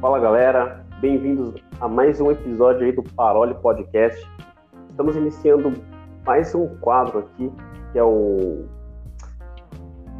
Fala 0.00 0.18
galera, 0.18 0.82
bem-vindos 0.98 1.62
a 1.78 1.86
mais 1.86 2.18
um 2.22 2.30
episódio 2.30 2.86
aí 2.86 2.92
do 2.92 3.02
Parole 3.02 3.52
Podcast. 3.56 4.26
Estamos 4.88 5.14
iniciando 5.14 5.74
mais 6.24 6.54
um 6.54 6.66
quadro 6.78 7.18
aqui, 7.18 7.52
que 7.92 7.98
é 7.98 8.02
o. 8.02 8.64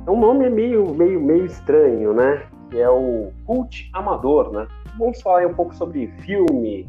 É 0.07 0.11
um 0.11 0.21
nome 0.21 0.51
meio, 0.51 0.95
meio, 0.95 1.19
meio 1.19 1.47
estranho, 1.47 2.13
né? 2.13 2.47
Que 2.69 2.79
é 2.79 2.91
o 2.91 3.33
Cult 3.47 3.89
Amador, 3.95 4.53
né? 4.53 4.69
Vamos 4.99 5.23
falar 5.23 5.47
um 5.47 5.55
pouco 5.55 5.75
sobre 5.75 6.09
filme, 6.27 6.87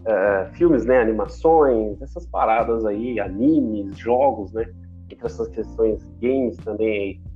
uh, 0.00 0.52
filmes, 0.52 0.84
né? 0.84 1.00
Animações, 1.00 2.02
essas 2.02 2.26
paradas 2.26 2.84
aí, 2.84 3.18
animes, 3.18 3.96
jogos, 3.96 4.52
né? 4.52 4.70
Entre 5.10 5.24
essas 5.24 5.48
questões, 5.48 6.06
games 6.20 6.58
também 6.58 6.86
aí. 6.86 7.29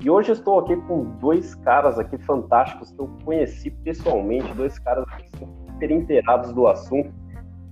E 0.00 0.08
hoje 0.08 0.30
estou 0.30 0.60
aqui 0.60 0.76
com 0.76 1.06
dois 1.18 1.56
caras 1.56 1.98
aqui 1.98 2.16
fantásticos 2.18 2.92
que 2.92 3.00
eu 3.00 3.10
conheci 3.24 3.68
pessoalmente, 3.68 4.54
dois 4.54 4.78
caras 4.78 5.04
que 5.16 5.28
são 5.36 5.48
super 5.66 5.90
inteirados 5.90 6.52
do 6.52 6.68
assunto, 6.68 7.12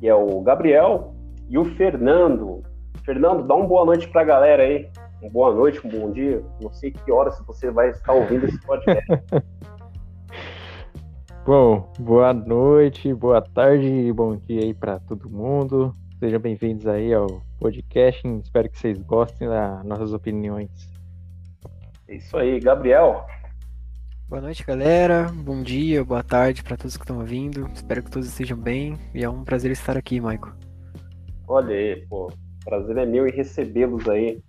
que 0.01 0.09
é 0.09 0.15
o 0.15 0.41
Gabriel 0.41 1.15
e 1.49 1.57
o 1.57 1.65
Fernando. 1.77 2.65
Fernando, 3.05 3.47
dá 3.47 3.55
uma 3.55 3.69
boa 3.69 3.85
noite 3.85 4.09
para 4.09 4.23
a 4.23 4.25
galera 4.25 4.65
aí. 4.65 4.91
Uma 5.23 5.31
boa 5.31 5.55
noite, 5.55 5.87
um 5.87 5.91
bom 5.91 6.11
dia. 6.11 6.45
Não 6.61 6.73
sei 6.73 6.91
que 6.91 7.13
horas 7.13 7.41
você 7.47 7.71
vai 7.71 7.91
estar 7.91 8.13
ouvindo 8.13 8.47
esse 8.47 8.61
podcast. 8.67 9.07
bom, 11.47 11.89
boa 12.01 12.35
noite, 12.35 13.15
boa 13.15 13.41
tarde 13.41 13.87
e 13.87 14.13
bom 14.13 14.35
dia 14.35 14.63
aí 14.63 14.75
para 14.75 14.99
todo 14.99 15.31
mundo. 15.31 15.95
Sejam 16.19 16.41
bem-vindos 16.41 16.89
aí 16.89 17.15
ao 17.15 17.29
podcast. 17.61 18.27
Espero 18.43 18.69
que 18.69 18.77
vocês 18.77 18.99
gostem 18.99 19.47
das 19.47 19.85
nossas 19.85 20.13
opiniões. 20.13 20.97
É 22.09 22.15
isso 22.15 22.37
aí, 22.37 22.61
Gabriel. 22.61 23.27
Boa 24.29 24.41
noite, 24.41 24.65
galera. 24.65 25.29
Bom 25.33 25.61
dia, 25.61 26.05
boa 26.05 26.23
tarde 26.23 26.63
para 26.63 26.77
todos 26.77 26.97
que 26.97 27.03
estão 27.03 27.19
ouvindo. 27.19 27.69
Espero 27.75 28.01
que 28.01 28.11
todos 28.11 28.29
estejam 28.29 28.57
bem 28.57 28.97
e 29.13 29.25
é 29.25 29.29
um 29.29 29.43
prazer 29.43 29.73
estar 29.73 29.97
aqui, 29.97 30.21
Michael. 30.21 30.55
Olha 31.49 31.75
aí, 31.75 32.07
pô, 32.09 32.33
prazer 32.65 32.97
é 32.97 33.05
meu 33.05 33.27
em 33.27 33.33
recebê-los 33.33 34.09
aí. 34.09 34.41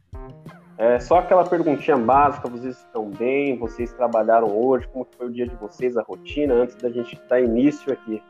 É 0.78 1.00
só 1.00 1.18
aquela 1.18 1.44
perguntinha 1.44 1.98
básica, 1.98 2.48
vocês 2.48 2.78
estão 2.78 3.10
bem? 3.10 3.58
Vocês 3.58 3.92
trabalharam 3.92 4.56
hoje? 4.56 4.88
Como 4.90 5.08
foi 5.18 5.26
o 5.26 5.32
dia 5.32 5.48
de 5.48 5.56
vocês, 5.56 5.98
a 5.98 6.04
rotina, 6.04 6.54
antes 6.54 6.76
da 6.76 6.92
gente 6.92 7.20
dar 7.28 7.42
início 7.42 7.92
aqui? 7.92 8.22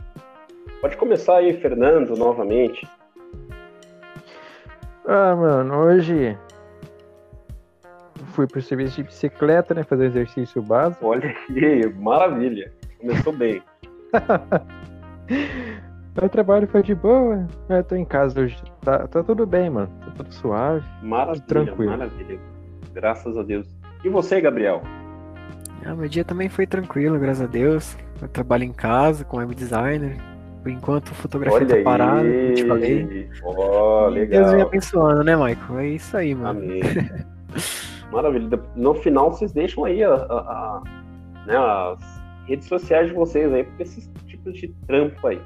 Pode 0.79 0.95
começar 0.95 1.37
aí, 1.37 1.59
Fernando, 1.59 2.15
novamente. 2.15 2.87
Ah, 5.05 5.35
mano, 5.35 5.75
hoje 5.75 6.37
fui 8.37 8.45
pro 8.45 8.61
serviço 8.61 8.97
de 8.97 9.03
bicicleta, 9.03 9.73
né? 9.73 9.81
Fazer 9.81 10.05
exercício 10.05 10.61
básico. 10.61 11.07
Olha 11.07 11.35
aí, 11.49 11.91
maravilha. 11.95 12.71
Começou 12.99 13.33
bem. 13.33 13.63
Meu 16.15 16.29
trabalho 16.29 16.67
foi 16.67 16.83
de 16.83 16.93
boa. 16.93 17.47
Eu 17.67 17.83
tô 17.83 17.95
em 17.95 18.05
casa 18.05 18.41
hoje. 18.41 18.55
Tá, 18.81 19.07
tá 19.07 19.23
tudo 19.23 19.47
bem, 19.47 19.71
mano. 19.71 19.89
Tá 20.05 20.11
tudo 20.17 20.31
suave. 20.33 20.85
Maravilha, 21.01 21.45
tranquilo. 21.47 21.91
maravilha. 21.91 22.39
Graças 22.93 23.35
a 23.35 23.41
Deus. 23.41 23.75
E 24.03 24.09
você, 24.09 24.39
Gabriel? 24.39 24.83
Ah, 25.83 25.95
meu 25.95 26.07
dia 26.07 26.23
também 26.23 26.47
foi 26.47 26.67
tranquilo, 26.67 27.17
graças 27.17 27.43
a 27.43 27.47
Deus. 27.47 27.97
Eu 28.21 28.27
trabalho 28.27 28.65
em 28.65 28.73
casa 28.73 29.25
com 29.25 29.37
web 29.37 29.55
designer. 29.55 30.15
Por 30.61 30.71
enquanto, 30.71 31.13
fotografia 31.15 31.59
Olha 31.59 31.77
tá 31.77 31.83
parada, 31.83 32.21
como 32.21 32.33
eu 32.33 32.53
te 32.53 32.67
falei. 32.67 33.29
Oh, 33.43 34.07
legal. 34.07 34.41
Deus 34.41 34.53
vem 34.53 34.61
abençoando, 34.61 35.23
né, 35.23 35.35
Michael? 35.35 35.79
É 35.79 35.87
isso 35.87 36.17
aí, 36.17 36.35
mano. 36.35 36.59
Amém. 36.59 36.81
Maravilha. 38.11 38.59
No 38.75 38.93
final, 38.95 39.31
vocês 39.31 39.51
deixam 39.51 39.85
aí 39.85 40.03
a, 40.03 40.13
a, 40.13 40.39
a, 40.39 40.83
né, 41.45 41.57
as 41.57 42.21
redes 42.47 42.67
sociais 42.67 43.07
de 43.07 43.13
vocês 43.13 43.51
aí 43.53 43.63
para 43.63 43.83
esses 43.83 44.09
tipos 44.25 44.53
de 44.53 44.69
trampo 44.87 45.27
aí. 45.27 45.41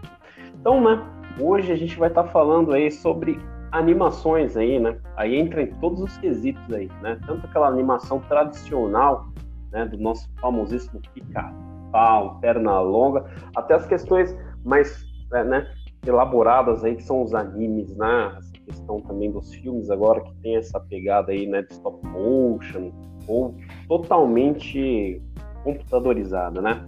Então, 0.60 0.82
né, 0.82 1.04
hoje 1.40 1.72
a 1.72 1.76
gente 1.76 1.98
vai 1.98 2.10
estar 2.10 2.24
tá 2.24 2.30
falando 2.30 2.74
aí 2.74 2.92
sobre 2.92 3.40
animações 3.72 4.58
aí, 4.58 4.80
né? 4.80 4.98
Aí 5.16 5.36
entra 5.36 5.64
em 5.64 5.68
todos 5.80 6.02
os 6.02 6.18
quesitos 6.18 6.72
aí, 6.74 6.90
né? 7.02 7.18
Tanto 7.26 7.46
aquela 7.48 7.68
animação 7.68 8.20
tradicional, 8.20 9.28
né, 9.72 9.86
do 9.86 9.98
nosso 9.98 10.30
famosíssimo 10.40 11.02
pica-pau, 11.14 12.38
perna 12.42 12.80
longa, 12.82 13.26
até 13.56 13.76
as 13.76 13.86
questões 13.86 14.38
mais, 14.64 15.06
é, 15.34 15.44
né, 15.44 15.72
elaboradas 16.06 16.84
aí 16.84 16.96
que 16.96 17.04
são 17.04 17.24
os 17.24 17.34
animes, 17.34 17.96
né? 17.96 18.38
Questão 18.72 19.02
também 19.02 19.32
dos 19.32 19.54
filmes 19.54 19.90
agora 19.90 20.22
que 20.22 20.34
tem 20.36 20.56
essa 20.56 20.80
pegada 20.80 21.32
aí, 21.32 21.46
né, 21.46 21.62
de 21.62 21.74
stop 21.74 22.06
motion 22.08 22.92
ou 23.28 23.56
totalmente 23.88 25.22
computadorizada, 25.64 26.62
né? 26.62 26.88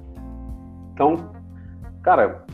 Então, 0.94 1.31
cara, 2.01 2.45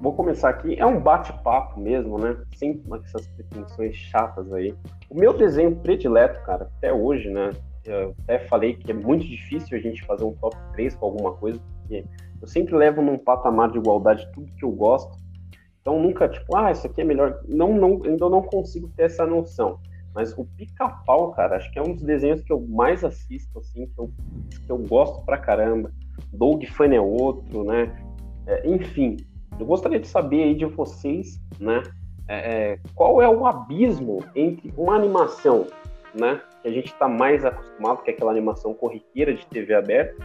vou 0.00 0.12
começar 0.14 0.48
aqui. 0.48 0.78
É 0.78 0.86
um 0.86 1.00
bate-papo 1.00 1.78
mesmo, 1.78 2.18
né? 2.18 2.36
Sem 2.54 2.82
essas 3.04 3.26
pretensões 3.28 3.94
chatas 3.94 4.52
aí. 4.52 4.74
O 5.10 5.14
meu 5.14 5.32
desenho 5.32 5.76
predileto, 5.76 6.42
cara, 6.44 6.70
até 6.76 6.92
hoje, 6.92 7.30
né? 7.30 7.50
Eu 7.84 8.14
até 8.22 8.38
falei 8.40 8.74
que 8.74 8.90
é 8.90 8.94
muito 8.94 9.24
difícil 9.24 9.76
a 9.76 9.80
gente 9.80 10.04
fazer 10.04 10.24
um 10.24 10.32
top 10.34 10.56
3 10.72 10.94
com 10.96 11.06
alguma 11.06 11.32
coisa, 11.34 11.60
porque 11.80 12.04
eu 12.40 12.48
sempre 12.48 12.74
levo 12.74 13.00
num 13.00 13.18
patamar 13.18 13.70
de 13.70 13.78
igualdade 13.78 14.28
tudo 14.32 14.52
que 14.54 14.64
eu 14.64 14.70
gosto. 14.70 15.16
Então 15.86 16.02
nunca, 16.02 16.28
tipo, 16.28 16.56
ah, 16.56 16.72
isso 16.72 16.84
aqui 16.84 17.00
é 17.00 17.04
melhor. 17.04 17.38
Não, 17.46 17.72
não, 17.72 18.02
ainda 18.04 18.28
não 18.28 18.42
consigo 18.42 18.90
ter 18.96 19.04
essa 19.04 19.24
noção. 19.24 19.78
Mas 20.12 20.36
o 20.36 20.44
pica-pau, 20.44 21.30
cara, 21.30 21.58
acho 21.58 21.70
que 21.70 21.78
é 21.78 21.82
um 21.82 21.94
dos 21.94 22.02
desenhos 22.02 22.42
que 22.42 22.52
eu 22.52 22.60
mais 22.60 23.04
assisto, 23.04 23.56
assim, 23.60 23.86
que 23.86 24.00
eu, 24.00 24.10
que 24.66 24.72
eu 24.72 24.78
gosto 24.78 25.24
pra 25.24 25.38
caramba. 25.38 25.92
Doug 26.32 26.64
Funny 26.64 26.96
é 26.96 27.00
outro, 27.00 27.62
né? 27.62 27.96
É, 28.48 28.68
enfim, 28.68 29.16
eu 29.60 29.64
gostaria 29.64 30.00
de 30.00 30.08
saber 30.08 30.42
aí 30.42 30.54
de 30.56 30.64
vocês, 30.64 31.40
né? 31.60 31.84
É, 32.26 32.72
é, 32.72 32.78
qual 32.92 33.22
é 33.22 33.28
o 33.28 33.46
abismo 33.46 34.24
entre 34.34 34.74
uma 34.76 34.96
animação, 34.96 35.68
né? 36.12 36.40
Que 36.62 36.68
a 36.68 36.72
gente 36.72 36.86
está 36.86 37.06
mais 37.06 37.44
acostumado, 37.44 38.02
que 38.02 38.10
é 38.10 38.12
aquela 38.12 38.32
animação 38.32 38.74
corriqueira 38.74 39.32
de 39.32 39.46
TV 39.46 39.72
aberta, 39.72 40.16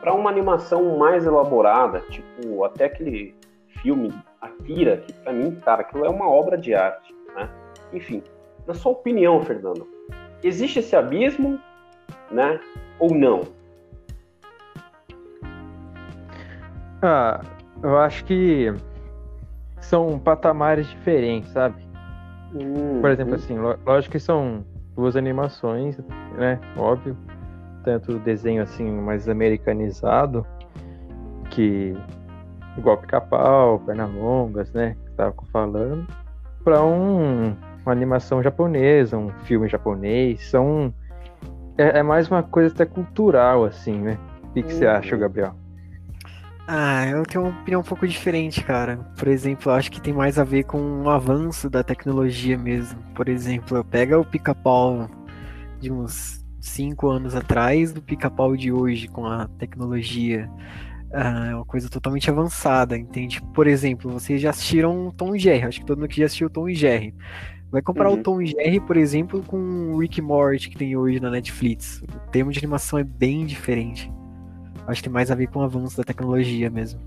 para 0.00 0.14
uma 0.14 0.30
animação 0.30 0.96
mais 0.96 1.26
elaborada, 1.26 1.98
tipo 2.02 2.62
até 2.62 2.84
aquele 2.84 3.34
filme 3.82 4.12
Akira, 4.40 4.98
que 4.98 5.12
para 5.12 5.32
mim, 5.32 5.54
cara, 5.56 5.82
aquilo 5.82 6.04
é 6.04 6.08
uma 6.08 6.28
obra 6.28 6.56
de 6.56 6.74
arte, 6.74 7.14
né? 7.34 7.48
Enfim, 7.92 8.22
na 8.66 8.74
sua 8.74 8.92
opinião, 8.92 9.42
Fernando, 9.42 9.86
existe 10.42 10.78
esse 10.78 10.96
abismo, 10.96 11.58
né? 12.30 12.58
Ou 12.98 13.14
não? 13.14 13.42
Ah, 17.02 17.40
eu 17.82 17.98
acho 17.98 18.24
que 18.24 18.72
são 19.80 20.18
patamares 20.18 20.86
diferentes, 20.88 21.50
sabe? 21.50 21.82
Hum, 22.54 23.00
Por 23.00 23.10
exemplo, 23.10 23.32
hum. 23.32 23.36
assim, 23.36 23.58
lógico 23.86 24.12
que 24.12 24.20
são 24.20 24.64
duas 24.94 25.16
animações, 25.16 25.98
né? 26.36 26.60
Óbvio. 26.76 27.16
Tanto 27.82 28.12
o 28.12 28.18
desenho 28.18 28.62
assim 28.62 28.90
mais 28.90 29.28
americanizado, 29.28 30.46
que 31.50 31.96
igual 32.80 32.98
pica-pau, 32.98 33.78
Pernalongas, 33.80 34.72
né? 34.72 34.96
Que 35.04 35.12
tava 35.12 35.34
falando, 35.52 36.06
para 36.64 36.82
um, 36.84 37.56
uma 37.84 37.92
animação 37.92 38.42
japonesa, 38.42 39.16
um 39.16 39.30
filme 39.44 39.68
japonês. 39.68 40.48
São. 40.48 40.92
É, 41.78 42.00
é 42.00 42.02
mais 42.02 42.28
uma 42.28 42.42
coisa 42.42 42.74
até 42.74 42.84
cultural, 42.84 43.64
assim, 43.64 43.98
né? 43.98 44.18
O 44.44 44.52
que, 44.52 44.62
que 44.62 44.72
você 44.72 44.86
acha, 44.86 45.14
uhum. 45.14 45.20
Gabriel? 45.20 45.54
Ah, 46.66 47.04
eu 47.08 47.24
tenho 47.24 47.44
uma 47.44 47.60
opinião 47.60 47.80
um 47.80 47.84
pouco 47.84 48.06
diferente, 48.06 48.62
cara. 48.62 48.98
Por 49.18 49.26
exemplo, 49.26 49.72
eu 49.72 49.74
acho 49.74 49.90
que 49.90 50.00
tem 50.00 50.12
mais 50.12 50.38
a 50.38 50.44
ver 50.44 50.64
com 50.64 50.78
o 50.78 51.02
um 51.02 51.10
avanço 51.10 51.68
da 51.68 51.82
tecnologia 51.82 52.56
mesmo. 52.56 53.00
Por 53.14 53.28
exemplo, 53.28 53.82
pega 53.84 54.18
o 54.18 54.24
pica-pau 54.24 55.08
de 55.80 55.90
uns 55.90 56.44
5 56.60 57.08
anos 57.08 57.34
atrás 57.34 57.92
do 57.92 58.00
pica-pau 58.00 58.56
de 58.56 58.70
hoje 58.70 59.08
com 59.08 59.26
a 59.26 59.48
tecnologia. 59.58 60.48
Ah, 61.12 61.48
é 61.50 61.54
uma 61.54 61.64
coisa 61.64 61.88
totalmente 61.88 62.30
avançada, 62.30 62.96
entende? 62.96 63.42
Por 63.54 63.66
exemplo, 63.66 64.10
vocês 64.10 64.40
já 64.40 64.50
assistiram 64.50 65.10
Tom 65.10 65.34
e 65.34 65.38
Jerry, 65.38 65.64
acho 65.64 65.80
que 65.80 65.86
todo 65.86 65.98
mundo 65.98 66.06
aqui 66.06 66.18
já 66.18 66.26
assistiu 66.26 66.48
Tom 66.48 66.68
e 66.68 66.74
Jerry. 66.74 67.14
Vai 67.70 67.82
comparar 67.82 68.10
uhum. 68.10 68.18
o 68.18 68.22
Tom 68.22 68.42
e 68.42 68.46
Jerry, 68.46 68.80
por 68.80 68.96
exemplo, 68.96 69.42
com 69.42 69.56
o 69.92 69.98
Rick 69.98 70.20
Morty 70.20 70.70
que 70.70 70.76
tem 70.76 70.96
hoje 70.96 71.20
na 71.20 71.30
Netflix. 71.30 72.02
O 72.02 72.30
termo 72.30 72.50
de 72.50 72.58
animação 72.58 72.98
é 72.98 73.04
bem 73.04 73.46
diferente. 73.46 74.10
Acho 74.86 75.02
que 75.02 75.08
tem 75.08 75.12
mais 75.12 75.30
a 75.30 75.34
ver 75.34 75.46
com 75.48 75.60
o 75.60 75.62
avanço 75.62 75.96
da 75.96 76.02
tecnologia 76.02 76.68
mesmo. 76.68 77.00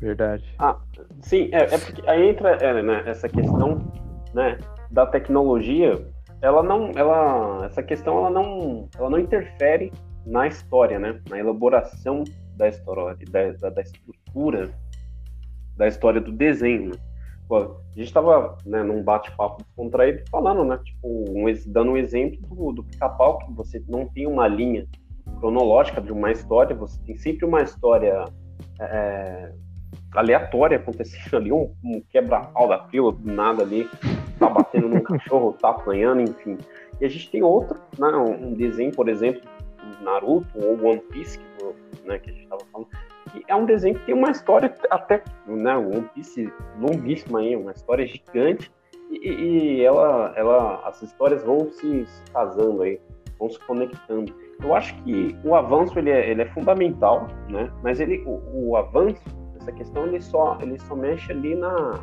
Verdade. 0.00 0.44
Ah, 0.58 0.76
sim, 1.20 1.48
é, 1.52 1.62
é 1.62 1.78
porque 1.78 2.02
aí 2.08 2.30
entra 2.30 2.50
é, 2.56 2.82
né, 2.82 3.02
essa 3.06 3.28
questão 3.28 3.92
né, 4.32 4.58
da 4.90 5.06
tecnologia. 5.06 6.04
Ela 6.42 6.62
não, 6.62 6.90
ela, 6.96 7.66
essa 7.66 7.82
questão 7.82 8.18
ela 8.18 8.30
não, 8.30 8.88
ela 8.98 9.08
não 9.08 9.18
interfere 9.18 9.92
na 10.26 10.46
história, 10.46 10.98
né, 10.98 11.20
na 11.28 11.38
elaboração 11.38 12.24
da 12.56 12.68
história, 12.68 13.16
da, 13.30 13.70
da, 13.70 13.82
estrutura 13.82 14.74
da 15.76 15.88
história 15.88 16.20
do 16.20 16.32
desenho. 16.32 16.90
Né? 16.90 16.98
Pô, 17.48 17.56
a 17.56 17.96
gente 17.96 18.06
estava 18.06 18.56
né, 18.64 18.82
num 18.82 19.02
bate-papo 19.02 19.64
contraído 19.76 20.22
falando, 20.30 20.64
né? 20.64 20.78
Tipo, 20.84 21.08
um, 21.08 21.44
dando 21.66 21.92
um 21.92 21.96
exemplo 21.96 22.38
do, 22.48 22.72
do 22.72 22.84
pica-pau, 22.84 23.38
que 23.38 23.52
você 23.52 23.82
não 23.88 24.06
tem 24.06 24.26
uma 24.26 24.48
linha 24.48 24.86
cronológica 25.40 26.00
de 26.00 26.12
uma 26.12 26.32
história, 26.32 26.74
você 26.74 26.98
tem 27.02 27.16
sempre 27.16 27.44
uma 27.44 27.62
história 27.62 28.24
é, 28.80 29.52
aleatória 30.12 30.78
acontecendo 30.78 31.36
ali, 31.36 31.52
um, 31.52 31.74
um 31.84 32.02
quebra-pau 32.08 32.68
da 32.68 32.86
fila, 32.88 33.12
do 33.12 33.32
nada 33.32 33.62
ali, 33.62 33.88
tá 34.38 34.48
batendo 34.48 34.88
num 34.88 35.02
cachorro, 35.02 35.52
tá 35.60 35.70
apanhando, 35.70 36.22
enfim. 36.22 36.56
E 37.00 37.04
a 37.04 37.08
gente 37.08 37.30
tem 37.30 37.42
outro, 37.42 37.78
né, 37.98 38.08
um 38.08 38.54
desenho, 38.54 38.92
por 38.92 39.08
exemplo, 39.08 39.42
Naruto 40.02 40.48
ou 40.54 40.86
One 40.86 41.00
Piece, 41.00 41.38
que, 41.38 41.44
né, 42.04 42.18
que 42.18 42.30
a 42.30 42.32
gente 42.32 42.44
estava 42.44 42.62
falando, 42.70 42.88
que 43.32 43.44
é 43.48 43.54
um 43.54 43.64
desenho 43.64 43.98
que 43.98 44.06
tem 44.06 44.14
uma 44.14 44.30
história 44.30 44.72
até, 44.90 45.22
né, 45.46 45.76
One 45.76 46.08
Piece 46.14 46.52
longuíssima 46.78 47.40
aí, 47.40 47.56
uma 47.56 47.72
história 47.72 48.06
gigante, 48.06 48.70
e, 49.10 49.28
e 49.28 49.84
ela, 49.84 50.32
ela, 50.36 50.86
as 50.86 51.02
histórias 51.02 51.42
vão 51.42 51.70
se, 51.70 52.06
se 52.06 52.22
casando 52.32 52.82
aí, 52.82 53.00
vão 53.38 53.50
se 53.50 53.58
conectando. 53.60 54.34
Eu 54.62 54.74
acho 54.74 54.94
que 55.02 55.36
o 55.44 55.54
avanço 55.54 55.98
ele 55.98 56.10
é, 56.10 56.30
ele 56.30 56.42
é 56.42 56.46
fundamental, 56.46 57.28
né? 57.48 57.70
Mas 57.82 58.00
ele, 58.00 58.22
o, 58.26 58.70
o 58.70 58.76
avanço 58.76 59.22
essa 59.64 59.72
questão 59.72 60.06
ele 60.06 60.20
só 60.20 60.58
ele 60.60 60.78
só 60.78 60.94
mexe 60.94 61.32
ali 61.32 61.54
na 61.54 62.00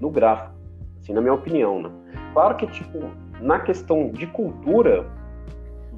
no 0.00 0.10
gráfico, 0.10 0.54
assim, 1.00 1.12
na 1.12 1.20
minha 1.20 1.34
opinião, 1.34 1.80
né? 1.80 1.90
Claro 2.32 2.56
que 2.56 2.66
tipo 2.66 2.98
na 3.40 3.58
questão 3.60 4.10
de 4.10 4.26
cultura 4.26 5.06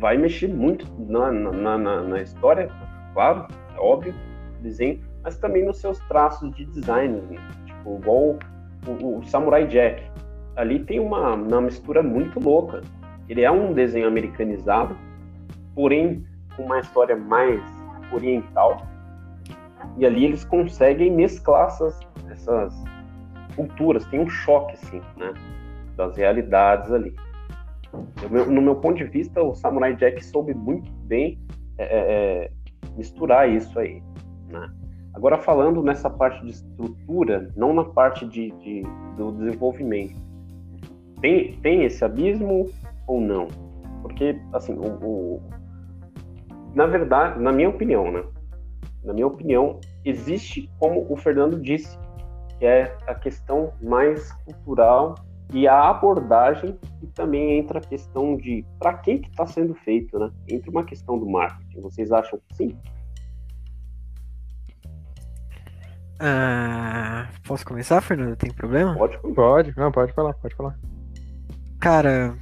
vai 0.05 0.19
mexer 0.19 0.49
muito 0.49 0.87
na, 0.99 1.33
na, 1.33 1.79
na, 1.79 2.03
na 2.03 2.21
história, 2.21 2.71
claro, 3.15 3.47
é 3.75 3.81
óbvio, 3.81 4.15
desenho, 4.61 5.01
mas 5.23 5.39
também 5.39 5.65
nos 5.65 5.79
seus 5.79 5.99
traços 6.01 6.55
de 6.55 6.67
design, 6.67 7.23
né? 7.23 7.41
tipo 7.65 7.99
igual 8.03 8.39
o, 8.87 9.19
o, 9.21 9.25
Samurai 9.25 9.67
Jack. 9.67 10.03
Ali 10.57 10.81
tem 10.81 11.01
uma, 11.01 11.33
uma 11.33 11.59
mistura 11.63 12.03
muito 12.03 12.39
louca. 12.39 12.83
Ele 13.31 13.41
é 13.41 13.51
um 13.51 13.73
desenho 13.73 14.07
americanizado, 14.07 14.95
porém 15.75 16.23
com 16.55 16.65
uma 16.65 16.81
história 16.81 17.17
mais 17.17 17.63
oriental, 18.13 18.87
e 19.97 20.05
ali 20.05 20.27
eles 20.27 20.45
conseguem 20.45 21.11
mesclar 21.11 21.69
essas, 21.69 21.99
essas 22.31 22.75
culturas, 23.57 24.05
tem 24.09 24.21
um 24.21 24.29
choque, 24.29 24.75
assim, 24.75 25.01
né? 25.17 25.33
Das 25.97 26.15
realidades 26.15 26.93
ali. 26.93 27.17
No 28.31 28.63
meu 28.63 28.77
ponto 28.77 28.97
de 28.97 29.05
vista, 29.05 29.43
o 29.43 29.55
Samurai 29.55 29.95
Jack 29.97 30.25
soube 30.25 30.55
muito 30.55 30.91
bem 31.07 31.39
é, 31.79 31.85
é, 31.85 31.99
é, 32.45 32.51
misturar 32.97 33.49
isso 33.49 33.79
aí, 33.79 34.03
né? 34.49 34.71
Agora, 35.15 35.39
falando 35.39 35.83
nessa 35.83 36.11
parte 36.11 36.45
de 36.45 36.51
estrutura, 36.51 37.53
não 37.57 37.73
na 37.73 37.85
parte 37.85 38.27
de, 38.27 38.51
de 38.53 38.83
do 39.17 39.31
desenvolvimento, 39.33 40.21
tem, 41.21 41.53
tem 41.59 41.85
esse 41.85 42.05
abismo 42.05 42.69
ou 43.07 43.21
não? 43.21 43.47
Porque, 44.03 44.37
assim, 44.53 44.75
o, 44.75 44.87
o, 45.05 45.43
na 46.75 46.87
verdade, 46.87 47.41
na 47.41 47.53
minha 47.53 47.69
opinião, 47.69 48.11
né? 48.11 48.25
na 49.05 49.13
minha 49.13 49.27
opinião, 49.27 49.79
existe, 50.05 50.71
como 50.79 51.07
o 51.11 51.17
Fernando 51.17 51.61
disse, 51.61 51.99
que 52.59 52.65
é 52.65 52.97
a 53.07 53.15
questão 53.15 53.73
mais 53.83 54.33
cultural 54.45 55.15
e 55.53 55.69
a 55.69 55.91
abordagem, 55.91 56.79
e 57.03 57.07
também 57.09 57.59
entra 57.59 57.79
a 57.79 57.83
questão 57.83 58.37
de 58.37 58.65
para 58.79 58.95
quem 58.95 59.21
que 59.21 59.29
está 59.29 59.47
sendo 59.47 59.75
feito, 59.75 60.19
né? 60.19 60.31
Entra 60.49 60.71
uma 60.71 60.85
questão 60.85 61.19
do 61.19 61.29
marketing. 61.29 61.81
Vocês 61.81 62.11
acham 62.11 62.39
que 62.49 62.57
sim? 62.57 62.79
Ah, 66.19 67.29
posso 67.47 67.65
começar, 67.67 68.01
Fernando? 68.01 68.37
Tem 68.37 68.53
problema? 68.53 68.95
Pode, 68.97 69.19
pode, 69.35 69.77
não, 69.77 69.93
pode 69.93 70.13
falar, 70.13 70.33
pode 70.35 70.55
falar. 70.55 70.79
Cara, 71.79 72.35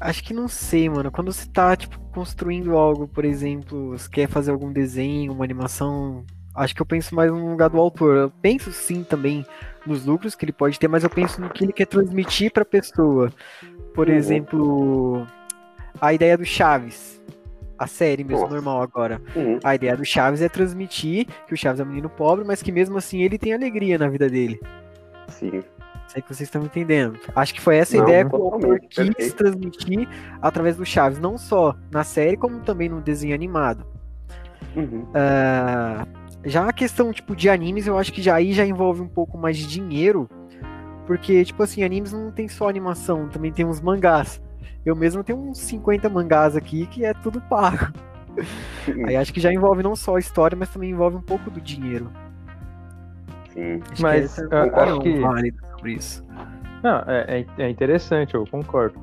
Acho 0.00 0.22
que 0.22 0.34
não 0.34 0.48
sei, 0.48 0.88
mano. 0.88 1.10
Quando 1.10 1.32
você 1.32 1.48
tá, 1.48 1.74
tipo, 1.74 1.98
construindo 2.10 2.76
algo, 2.76 3.08
por 3.08 3.24
exemplo, 3.24 3.90
você 3.90 4.08
quer 4.08 4.28
fazer 4.28 4.50
algum 4.50 4.72
desenho, 4.72 5.32
uma 5.32 5.44
animação, 5.44 6.24
acho 6.56 6.74
que 6.74 6.82
eu 6.82 6.86
penso 6.86 7.14
mais 7.14 7.30
no 7.30 7.50
lugar 7.50 7.68
do 7.68 7.78
autor. 7.78 8.16
Eu 8.16 8.32
penso 8.42 8.72
sim 8.72 9.04
também 9.04 9.44
nos 9.86 10.04
lucros 10.04 10.34
que 10.34 10.44
ele 10.44 10.52
pode 10.52 10.78
ter, 10.78 10.88
mas 10.88 11.04
eu 11.04 11.10
penso 11.10 11.40
no 11.40 11.48
que 11.50 11.64
ele 11.64 11.72
quer 11.72 11.86
transmitir 11.86 12.52
pra 12.52 12.64
pessoa. 12.64 13.32
Por 13.94 14.08
uhum. 14.08 14.14
exemplo, 14.14 15.26
a 16.00 16.12
ideia 16.12 16.36
do 16.36 16.44
Chaves. 16.44 17.16
A 17.78 17.86
série 17.86 18.24
mesmo, 18.24 18.40
Nossa. 18.40 18.54
normal 18.54 18.80
agora. 18.80 19.20
Uhum. 19.34 19.58
A 19.62 19.74
ideia 19.74 19.94
do 19.94 20.04
Chaves 20.04 20.40
é 20.40 20.48
transmitir 20.48 21.26
que 21.46 21.52
o 21.52 21.56
Chaves 21.56 21.78
é 21.78 21.84
um 21.84 21.86
menino 21.86 22.08
pobre, 22.08 22.42
mas 22.42 22.62
que 22.62 22.72
mesmo 22.72 22.96
assim 22.96 23.20
ele 23.20 23.36
tem 23.36 23.52
alegria 23.52 23.98
na 23.98 24.08
vida 24.08 24.30
dele. 24.30 24.58
Sim. 25.28 25.62
Sei 26.08 26.22
que 26.22 26.28
vocês 26.28 26.46
estão 26.48 26.62
entendendo. 26.64 27.18
Acho 27.34 27.52
que 27.52 27.60
foi 27.60 27.76
essa 27.76 27.96
a 27.98 28.02
ideia 28.02 28.24
que 28.24 28.34
o 28.34 28.42
autor 28.42 28.80
quis 28.80 29.34
transmitir 29.34 30.08
através 30.40 30.76
do 30.76 30.86
Chaves, 30.86 31.18
não 31.18 31.36
só 31.36 31.76
na 31.90 32.02
série, 32.02 32.38
como 32.38 32.60
também 32.60 32.88
no 32.88 33.02
desenho 33.02 33.34
animado. 33.34 33.84
Uhum. 34.74 35.02
Uh, 35.02 36.25
já 36.46 36.68
a 36.68 36.72
questão 36.72 37.12
tipo 37.12 37.34
de 37.34 37.50
animes, 37.50 37.86
eu 37.86 37.98
acho 37.98 38.12
que 38.12 38.22
já 38.22 38.36
aí 38.36 38.52
já 38.52 38.64
envolve 38.64 39.02
um 39.02 39.08
pouco 39.08 39.36
mais 39.36 39.56
de 39.56 39.66
dinheiro, 39.66 40.30
porque 41.06 41.44
tipo 41.44 41.62
assim, 41.62 41.82
animes 41.82 42.12
não 42.12 42.30
tem 42.30 42.48
só 42.48 42.68
animação, 42.68 43.28
também 43.28 43.52
tem 43.52 43.66
uns 43.66 43.80
mangás. 43.80 44.40
Eu 44.84 44.94
mesmo 44.94 45.24
tenho 45.24 45.38
uns 45.38 45.58
50 45.58 46.08
mangás 46.08 46.56
aqui 46.56 46.86
que 46.86 47.04
é 47.04 47.12
tudo 47.12 47.40
pago. 47.40 47.92
aí 49.06 49.16
acho 49.16 49.32
que 49.32 49.40
já 49.40 49.52
envolve 49.52 49.82
não 49.82 49.96
só 49.96 50.16
a 50.16 50.20
história, 50.20 50.56
mas 50.56 50.70
também 50.70 50.90
envolve 50.90 51.16
um 51.16 51.22
pouco 51.22 51.50
do 51.50 51.60
dinheiro. 51.60 52.10
Sim. 53.52 53.82
Acho 53.90 54.02
mas 54.02 54.34
que 54.34 54.42
eu 54.42 54.76
acho 54.76 55.00
que 55.00 55.18
válido 55.18 55.58
sobre 55.72 55.92
isso. 55.94 56.24
Não, 56.82 56.98
é, 57.08 57.40
é, 57.40 57.62
é 57.64 57.68
interessante, 57.68 58.34
eu 58.34 58.46
concordo. 58.46 59.00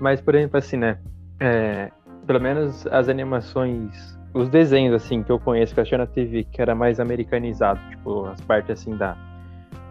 Mas, 0.00 0.20
por 0.20 0.34
exemplo, 0.34 0.58
assim, 0.58 0.76
né? 0.76 0.98
É, 1.38 1.92
pelo 2.26 2.40
menos 2.40 2.86
as 2.88 3.08
animações, 3.08 4.18
os 4.32 4.48
desenhos, 4.48 4.94
assim, 4.94 5.22
que 5.22 5.30
eu 5.30 5.38
conheço, 5.38 5.74
que 5.74 5.80
eu 5.80 5.82
achei 5.82 5.98
na 5.98 6.06
TV, 6.06 6.44
que 6.44 6.62
era 6.62 6.74
mais 6.74 7.00
americanizado, 7.00 7.80
tipo, 7.90 8.26
as 8.26 8.40
partes, 8.40 8.70
assim, 8.70 8.96
da 8.96 9.16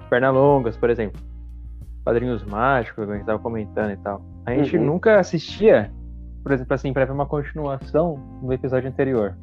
Pernalongas, 0.09 0.77
por 0.77 0.89
exemplo. 0.89 1.21
Padrinhos 2.03 2.43
Mágicos, 2.45 3.05
que 3.05 3.11
a 3.11 3.15
gente 3.15 3.25
tava 3.25 3.39
comentando 3.39 3.91
e 3.91 3.97
tal. 3.97 4.21
A 4.45 4.53
gente 4.55 4.77
uhum. 4.77 4.85
nunca 4.85 5.19
assistia, 5.19 5.91
por 6.41 6.51
exemplo, 6.51 6.73
assim, 6.73 6.93
pra 6.93 7.05
ver 7.05 7.11
uma 7.11 7.25
continuação 7.25 8.19
do 8.41 8.51
episódio 8.53 8.89
anterior. 8.89 9.35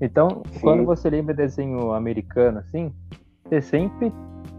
Então, 0.00 0.42
Sim. 0.50 0.60
quando 0.60 0.84
você 0.84 1.08
lembra 1.08 1.34
desenho 1.34 1.92
americano, 1.92 2.58
assim, 2.58 2.92
você 3.42 3.62
sempre 3.62 4.12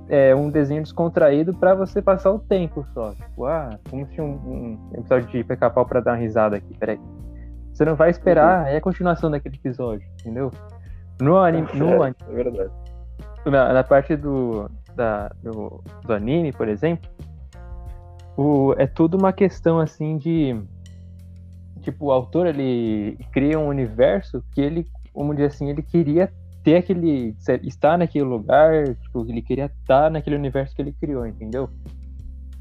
é, 0.09 0.35
um 0.35 0.50
desenho 0.50 0.81
descontraído 0.81 1.53
para 1.53 1.75
você 1.75 2.01
passar 2.01 2.31
o 2.31 2.39
tempo 2.39 2.85
só. 2.94 3.13
Tipo, 3.13 3.45
ah, 3.45 3.77
como 3.89 4.07
se 4.07 4.19
um, 4.19 4.33
um 4.33 4.79
episódio 4.94 5.27
de 5.27 5.44
pica-pau 5.44 5.85
pra 5.85 6.00
dar 6.00 6.12
uma 6.12 6.18
risada 6.18 6.57
aqui, 6.57 6.74
peraí. 6.77 7.00
Você 7.77 7.85
não 7.85 7.95
vai 7.95 8.09
esperar, 8.09 8.63
uhum. 8.63 8.68
é 8.69 8.77
a 8.77 8.81
continuação 8.81 9.29
daquele 9.29 9.56
episódio, 9.56 10.10
entendeu? 10.19 10.51
No 11.22 11.38
anime. 11.38 11.67
No 11.75 12.03
é, 12.03 12.10
é 12.27 12.34
verdade. 12.34 12.72
Na, 13.46 13.72
na, 13.72 13.84
parte 13.84 14.15
do, 14.15 14.67
da, 14.96 15.29
do, 15.43 15.84
do 16.03 16.12
anime, 16.12 16.51
por 16.51 16.67
exemplo, 16.67 17.07
o, 18.36 18.74
é 18.79 18.88
tudo 18.88 19.15
uma 19.15 19.31
questão 19.31 19.77
assim 19.77 20.17
de. 20.17 20.60
Tipo, 21.81 22.07
o 22.07 22.12
autor 22.12 22.48
ele 22.48 23.15
cria 23.31 23.60
um 23.60 23.67
universo 23.67 24.43
que 24.53 24.60
ele, 24.60 24.88
vamos 25.13 25.36
dizer 25.36 25.50
assim, 25.50 25.69
ele 25.69 25.84
queria 25.84 26.34
ter 26.63 26.77
aquele. 26.77 27.36
estar 27.62 27.96
naquele 27.96 28.25
lugar, 28.25 28.96
tipo, 28.96 29.24
ele 29.29 29.43
queria 29.43 29.65
estar 29.65 30.10
naquele 30.10 30.36
universo 30.36 30.75
que 30.75 30.81
ele 30.81 30.93
criou, 30.93 31.27
entendeu? 31.27 31.69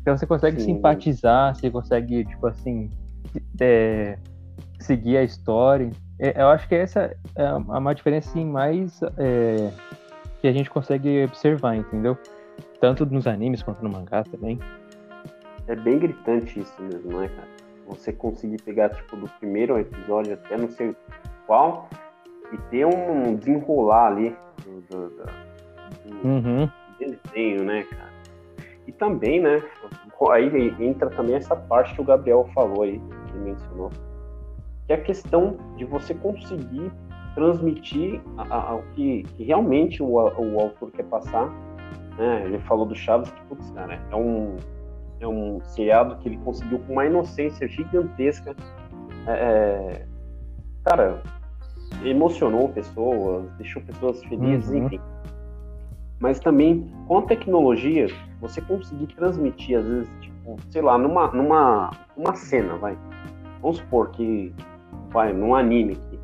Então 0.03 0.15
você 0.15 0.27
consegue 0.27 0.61
Sim. 0.61 0.75
simpatizar, 0.75 1.55
você 1.55 1.71
consegue, 1.71 2.23
tipo 2.27 2.47
assim, 2.47 2.91
é, 3.59 4.19
seguir 4.79 5.17
a 5.17 5.23
história. 5.23 5.91
É, 6.19 6.41
eu 6.41 6.49
acho 6.49 6.69
que 6.69 6.75
essa 6.75 7.17
é 7.35 7.53
uma 7.53 7.95
diferença 7.95 8.31
assim, 8.31 8.45
mais 8.45 9.01
é, 9.19 9.71
que 10.41 10.47
a 10.47 10.53
gente 10.53 10.71
consegue 10.71 11.25
observar, 11.25 11.77
entendeu? 11.77 12.17
Tanto 12.81 13.05
nos 13.07 13.27
animes 13.27 13.63
quanto 13.63 13.83
no 13.83 13.91
mangá 13.91 14.25
também. 14.25 14.59
É 15.67 15.75
bem 15.75 15.99
gritante 15.99 16.61
isso 16.61 16.83
mesmo, 16.83 17.13
não 17.13 17.23
é, 17.23 17.29
cara? 17.29 17.49
Você 17.89 18.13
conseguir 18.13 18.61
pegar, 18.63 18.91
tipo, 18.91 19.17
do 19.17 19.29
primeiro 19.39 19.79
episódio 19.79 20.35
até 20.35 20.57
não 20.57 20.69
sei 20.69 20.95
qual, 21.47 21.89
e 22.53 22.59
ter 22.71 22.87
um 22.87 23.35
desenrolar 23.35 24.09
ali 24.09 24.37
do, 24.65 24.81
do, 24.81 25.09
do 25.09 26.29
uhum. 26.29 26.71
desenho, 26.99 27.65
né, 27.65 27.85
cara? 27.85 28.17
E 28.87 28.93
também, 28.93 29.41
né, 29.41 29.63
aí 30.31 30.75
entra 30.81 31.11
também 31.11 31.35
essa 31.35 31.57
parte 31.57 31.95
que 31.95 32.01
o 32.01 32.05
Gabriel 32.05 32.49
falou 32.55 32.83
aí, 32.83 33.01
que 33.27 33.39
mencionou, 33.39 33.91
que 34.87 34.93
é 34.93 34.97
a 34.97 35.01
questão 35.01 35.57
de 35.77 35.85
você 35.85 36.15
conseguir 36.15 36.91
transmitir 37.35 38.21
o 38.39 38.83
que, 38.95 39.23
que, 39.37 39.45
realmente 39.45 40.03
o, 40.03 40.15
o 40.15 40.61
autor 40.61 40.91
quer 40.93 41.05
passar. 41.05 41.49
Né? 42.17 42.45
Ele 42.47 42.59
falou 42.61 42.87
do 42.87 42.95
Chaves, 42.95 43.31
que, 43.31 43.41
putz, 43.43 43.71
cara, 43.73 44.01
é 44.11 44.17
um, 44.17 44.57
é 45.21 45.29
um 45.29 45.61
seriado 45.65 46.17
que 46.17 46.29
ele 46.29 46.39
conseguiu 46.39 46.79
com 46.81 46.95
uma 46.95 47.05
inocência 47.05 47.69
gigantesca. 47.69 48.57
É, 49.27 49.33
é 49.33 50.07
cara, 50.85 51.21
emocionou 52.05 52.69
pessoas, 52.69 53.51
deixou 53.59 53.83
pessoas 53.83 54.25
felizes, 54.25 54.71
uhum. 54.71 54.87
enfim. 54.87 55.01
Mas 56.19 56.41
também, 56.41 56.91
com 57.07 57.19
a 57.19 57.23
tecnologia, 57.23 58.07
você 58.41 58.61
conseguir 58.63 59.09
transmitir, 59.09 59.79
às 59.79 59.85
vezes, 59.85 60.11
tipo, 60.21 60.57
sei 60.71 60.81
lá, 60.81 60.97
numa, 60.97 61.29
numa 61.29 61.91
uma 62.17 62.35
cena, 62.35 62.77
vai. 62.77 62.97
Vamos 63.61 63.79
supor 63.79 64.11
que, 64.11 64.55
vai, 65.11 65.33
num 65.33 65.55
anime 65.55 65.93
aqui, 65.95 66.19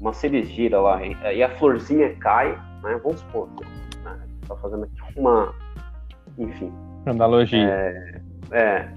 uma 0.00 0.12
cerejeira 0.12 0.80
lá, 0.80 1.00
e 1.04 1.42
a 1.42 1.48
florzinha 1.56 2.14
cai, 2.16 2.52
né? 2.82 3.00
Vamos 3.02 3.20
supor, 3.20 3.48
né? 4.04 4.20
tá 4.46 4.56
fazendo 4.56 4.84
aqui 4.84 5.18
uma, 5.18 5.54
enfim. 6.38 6.72
Analogia. 7.06 7.58
É, 7.58 8.20
é, 8.52 8.94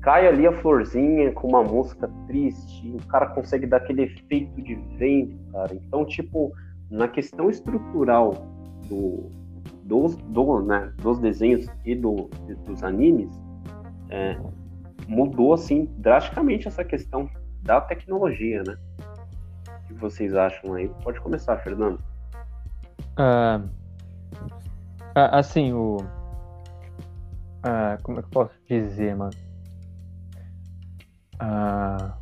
cai 0.00 0.26
ali 0.26 0.46
a 0.46 0.52
florzinha 0.60 1.32
com 1.32 1.48
uma 1.48 1.62
música 1.62 2.10
triste, 2.26 2.88
o 2.88 3.06
cara 3.06 3.26
consegue 3.26 3.66
dar 3.66 3.78
aquele 3.78 4.02
efeito 4.02 4.60
de 4.62 4.74
vento, 4.96 5.36
cara. 5.52 5.74
Então, 5.74 6.04
tipo, 6.04 6.52
na 6.90 7.08
questão 7.08 7.48
estrutural 7.48 8.34
do, 8.88 9.30
dos, 9.84 10.16
do, 10.16 10.62
né, 10.62 10.92
dos 11.02 11.18
desenhos 11.18 11.66
e 11.84 11.94
do, 11.94 12.28
dos 12.66 12.82
animes, 12.82 13.30
é, 14.10 14.36
mudou 15.06 15.52
assim 15.52 15.88
drasticamente 15.98 16.68
essa 16.68 16.84
questão 16.84 17.28
da 17.62 17.80
tecnologia, 17.80 18.62
né? 18.66 18.76
O 19.66 19.86
que 19.88 19.94
vocês 19.94 20.34
acham 20.34 20.74
aí? 20.74 20.88
Pode 21.02 21.20
começar, 21.20 21.56
Fernando. 21.58 22.00
Ah, 23.16 23.60
assim, 25.14 25.72
o. 25.72 25.98
Ah, 27.62 27.98
como 28.02 28.18
é 28.18 28.22
que 28.22 28.28
eu 28.28 28.32
posso 28.32 28.54
dizer, 28.68 29.14
mano? 29.16 29.32
Ah, 31.38 32.16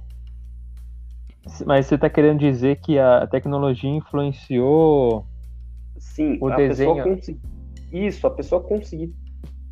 mas 1.67 1.87
você 1.87 1.95
está 1.95 2.09
querendo 2.09 2.39
dizer 2.39 2.77
que 2.81 2.99
a 2.99 3.27
tecnologia 3.27 3.91
influenciou 3.91 5.27
Sim, 5.97 6.39
o 6.41 6.49
a 6.49 6.57
desenho? 6.57 6.95
Pessoa 6.95 7.15
consegui... 7.17 7.41
Isso, 7.91 8.27
a 8.27 8.31
pessoa 8.31 8.63
conseguir 8.63 9.15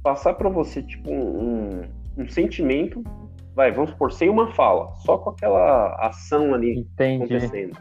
passar 0.02 0.35
para 0.35 0.49
você 0.49 0.82
tipo 0.82 1.11
um, 1.11 1.82
um, 2.16 2.28
sentimento, 2.28 3.04
vai, 3.56 3.72
vamos 3.72 3.92
por 3.94 4.12
sem 4.12 4.28
uma 4.28 4.52
fala, 4.52 4.94
só 4.98 5.18
com 5.18 5.30
aquela 5.30 5.96
ação 6.06 6.54
ali 6.54 6.78
Entendi. 6.78 7.25
acontecendo. 7.25 7.76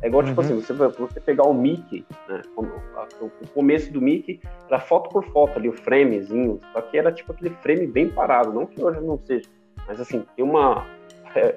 É 0.00 0.06
igual, 0.06 0.24
tipo 0.24 0.40
uhum. 0.40 0.46
assim, 0.46 0.60
você, 0.60 0.72
você 0.72 1.20
pegar 1.20 1.44
o 1.44 1.54
Mickey, 1.54 2.04
né, 2.28 2.42
o 2.56 3.48
começo 3.52 3.92
do 3.92 4.00
Mickey, 4.00 4.40
era 4.68 4.80
foto 4.80 5.10
por 5.10 5.24
foto 5.26 5.58
ali, 5.58 5.68
o 5.68 5.72
framezinho, 5.72 6.58
só 6.72 6.80
que 6.80 6.96
era 6.96 7.12
tipo 7.12 7.32
aquele 7.32 7.50
frame 7.62 7.86
bem 7.86 8.08
parado, 8.08 8.52
não 8.52 8.64
que 8.64 8.82
hoje 8.82 9.00
não 9.00 9.18
seja, 9.18 9.48
mas 9.86 10.00
assim, 10.00 10.24
tem 10.34 10.44
uma... 10.44 10.86
É, 11.34 11.54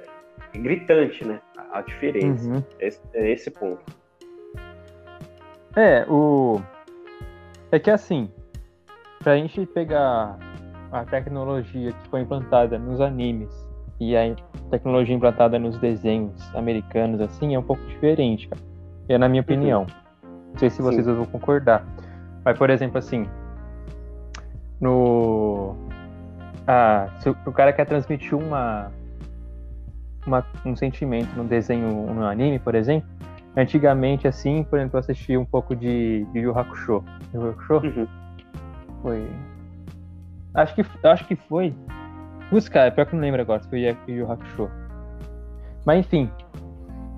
gritante, 0.54 1.24
né? 1.24 1.40
A 1.72 1.80
diferença. 1.82 2.46
Uhum. 2.46 2.62
É, 2.78 2.88
é 3.14 3.32
esse 3.32 3.50
ponto. 3.50 3.82
É, 5.76 6.04
o. 6.08 6.60
É 7.70 7.78
que 7.78 7.90
assim, 7.90 8.30
pra 9.20 9.36
gente 9.36 9.64
pegar 9.66 10.38
a 10.92 11.04
tecnologia 11.04 11.90
que 11.90 12.08
foi 12.08 12.20
implantada 12.20 12.78
nos 12.78 13.00
animes 13.00 13.50
e 13.98 14.14
a 14.14 14.34
tecnologia 14.70 15.14
implantada 15.14 15.58
nos 15.58 15.78
desenhos 15.78 16.54
americanos, 16.54 17.20
assim, 17.20 17.54
é 17.54 17.58
um 17.58 17.62
pouco 17.62 17.82
diferente, 17.86 18.46
cara. 18.46 18.60
É 19.08 19.16
na 19.16 19.28
minha 19.28 19.40
uhum. 19.40 19.44
opinião. 19.44 19.86
Não 20.52 20.58
sei 20.58 20.70
se 20.70 20.82
vocês 20.82 21.04
Sim. 21.04 21.14
vão 21.14 21.24
concordar. 21.24 21.84
Mas, 22.44 22.58
por 22.58 22.68
exemplo, 22.68 22.98
assim, 22.98 23.26
no. 24.80 25.74
Ah, 26.66 27.08
se 27.20 27.28
o 27.30 27.52
cara 27.52 27.72
quer 27.72 27.86
transmitir 27.86 28.36
uma, 28.36 28.92
uma, 30.26 30.44
um 30.64 30.76
sentimento 30.76 31.34
no 31.36 31.44
desenho, 31.44 32.12
no 32.12 32.26
anime, 32.26 32.58
por 32.58 32.74
exemplo, 32.74 33.08
antigamente, 33.56 34.28
assim, 34.28 34.62
por 34.64 34.78
exemplo, 34.78 34.96
eu 34.96 35.00
assisti 35.00 35.36
um 35.36 35.44
pouco 35.44 35.74
de, 35.74 36.24
de 36.32 36.40
Yu 36.40 36.56
Hakusho. 36.56 37.04
Yu 37.34 37.50
Hakusho? 37.50 38.00
Uhum. 38.00 38.08
Foi. 39.02 39.28
Acho 40.54 40.74
que, 40.74 40.84
acho 41.04 41.26
que 41.26 41.36
foi. 41.36 41.74
Buscar, 42.50 42.86
é 42.86 42.90
pior 42.90 43.06
que 43.06 43.14
não 43.14 43.22
lembro 43.22 43.40
agora 43.40 43.62
se 43.62 43.68
foi 43.70 43.80
Yu 44.06 44.30
Hakusho. 44.30 44.70
Mas 45.86 46.00
enfim, 46.00 46.30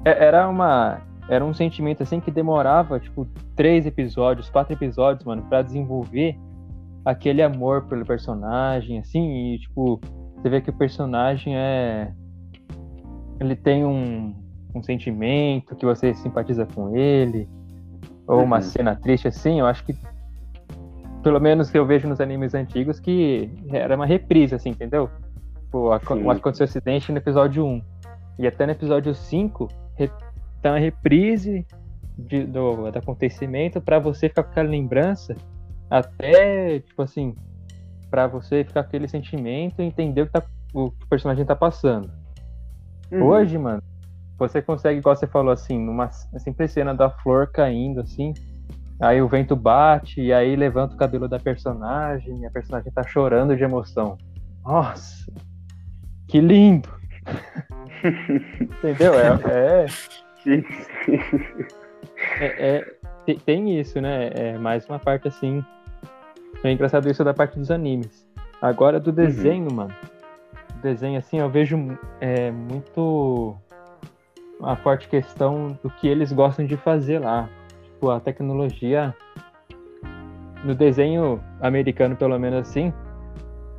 é, 0.04 0.26
era 0.26 0.48
uma. 0.48 1.00
Era 1.28 1.44
um 1.44 1.54
sentimento 1.54 2.02
assim 2.02 2.20
que 2.20 2.30
demorava, 2.30 3.00
tipo, 3.00 3.26
três 3.56 3.86
episódios, 3.86 4.50
quatro 4.50 4.74
episódios, 4.74 5.24
mano, 5.24 5.42
para 5.48 5.62
desenvolver 5.62 6.36
aquele 7.04 7.42
amor 7.42 7.86
pelo 7.86 8.04
personagem, 8.04 8.98
assim, 8.98 9.54
e 9.54 9.58
tipo, 9.58 10.00
você 10.36 10.48
vê 10.50 10.60
que 10.60 10.70
o 10.70 10.72
personagem 10.72 11.56
é 11.56 12.12
ele 13.40 13.56
tem 13.56 13.84
um, 13.84 14.34
um 14.74 14.82
sentimento 14.82 15.74
que 15.74 15.84
você 15.84 16.14
simpatiza 16.14 16.66
com 16.66 16.96
ele, 16.96 17.48
ou 18.26 18.42
uma 18.42 18.56
uhum. 18.56 18.62
cena 18.62 18.96
triste 18.96 19.28
assim, 19.28 19.60
eu 19.60 19.66
acho 19.66 19.84
que 19.84 19.94
pelo 21.24 21.40
menos 21.40 21.70
que 21.70 21.78
eu 21.78 21.86
vejo 21.86 22.06
nos 22.06 22.20
animes 22.20 22.54
antigos 22.54 23.00
que 23.00 23.50
era 23.72 23.96
uma 23.96 24.04
reprise, 24.04 24.54
assim, 24.54 24.68
entendeu? 24.68 25.08
Pô, 25.70 25.90
aconteceu 25.90 26.66
um 26.66 26.68
acidente 26.68 27.10
no 27.10 27.16
episódio 27.16 27.64
1. 27.64 27.82
E 28.38 28.46
até 28.46 28.66
no 28.66 28.72
episódio 28.72 29.14
5 29.14 29.68
re, 29.96 30.10
tá 30.60 30.72
uma 30.72 30.78
reprise 30.78 31.66
de, 32.18 32.44
do, 32.44 32.90
do 32.90 32.98
acontecimento 32.98 33.80
para 33.80 33.98
você 33.98 34.28
ficar 34.28 34.42
com 34.42 34.50
aquela 34.50 34.68
lembrança 34.68 35.34
até, 35.88 36.80
tipo 36.80 37.00
assim, 37.00 37.34
para 38.10 38.26
você 38.26 38.62
ficar 38.62 38.82
com 38.82 38.88
aquele 38.88 39.08
sentimento 39.08 39.80
e 39.80 39.84
entender 39.84 40.22
o 40.22 40.26
que, 40.26 40.32
tá, 40.32 40.42
o 40.74 40.90
que 40.90 41.04
o 41.06 41.08
personagem 41.08 41.46
tá 41.46 41.56
passando. 41.56 42.10
Uhum. 43.10 43.24
Hoje, 43.24 43.56
mano, 43.56 43.82
você 44.38 44.60
consegue, 44.60 44.98
igual 44.98 45.16
você 45.16 45.26
falou 45.26 45.52
assim, 45.52 45.78
numa 45.78 46.10
simples 46.10 46.70
cena 46.70 46.94
da 46.94 47.08
flor 47.08 47.50
caindo, 47.50 48.00
assim, 48.00 48.34
aí 49.00 49.20
o 49.20 49.28
vento 49.28 49.54
bate, 49.56 50.20
e 50.20 50.32
aí 50.32 50.54
levanta 50.56 50.94
o 50.94 50.98
cabelo 50.98 51.28
da 51.28 51.38
personagem, 51.38 52.40
e 52.40 52.46
a 52.46 52.50
personagem 52.50 52.92
tá 52.92 53.02
chorando 53.02 53.56
de 53.56 53.62
emoção. 53.62 54.16
Nossa, 54.64 55.30
que 56.28 56.40
lindo! 56.40 56.88
Entendeu? 58.60 59.14
É, 59.14 59.28
é, 59.50 59.86
é, 62.40 62.96
é, 63.26 63.34
tem 63.46 63.78
isso, 63.78 64.00
né? 64.00 64.30
É 64.34 64.58
mais 64.58 64.86
uma 64.88 64.98
parte 64.98 65.28
assim. 65.28 65.64
É 66.62 66.70
engraçado 66.70 67.10
isso 67.10 67.24
da 67.24 67.32
parte 67.34 67.58
dos 67.58 67.70
animes. 67.70 68.26
Agora 68.60 69.00
do 69.00 69.10
desenho, 69.10 69.68
uhum. 69.68 69.76
mano 69.76 69.94
desenho, 70.84 71.18
assim, 71.18 71.38
eu 71.38 71.48
vejo 71.48 71.76
é, 72.20 72.50
muito 72.50 73.56
a 74.62 74.76
forte 74.76 75.08
questão 75.08 75.78
do 75.82 75.88
que 75.88 76.06
eles 76.06 76.30
gostam 76.30 76.66
de 76.66 76.76
fazer 76.76 77.18
lá. 77.18 77.48
Tipo, 78.04 78.10
a 78.10 78.20
tecnologia 78.20 79.14
no 80.62 80.74
desenho 80.74 81.40
americano, 81.62 82.14
pelo 82.14 82.38
menos 82.38 82.68
assim, 82.68 82.92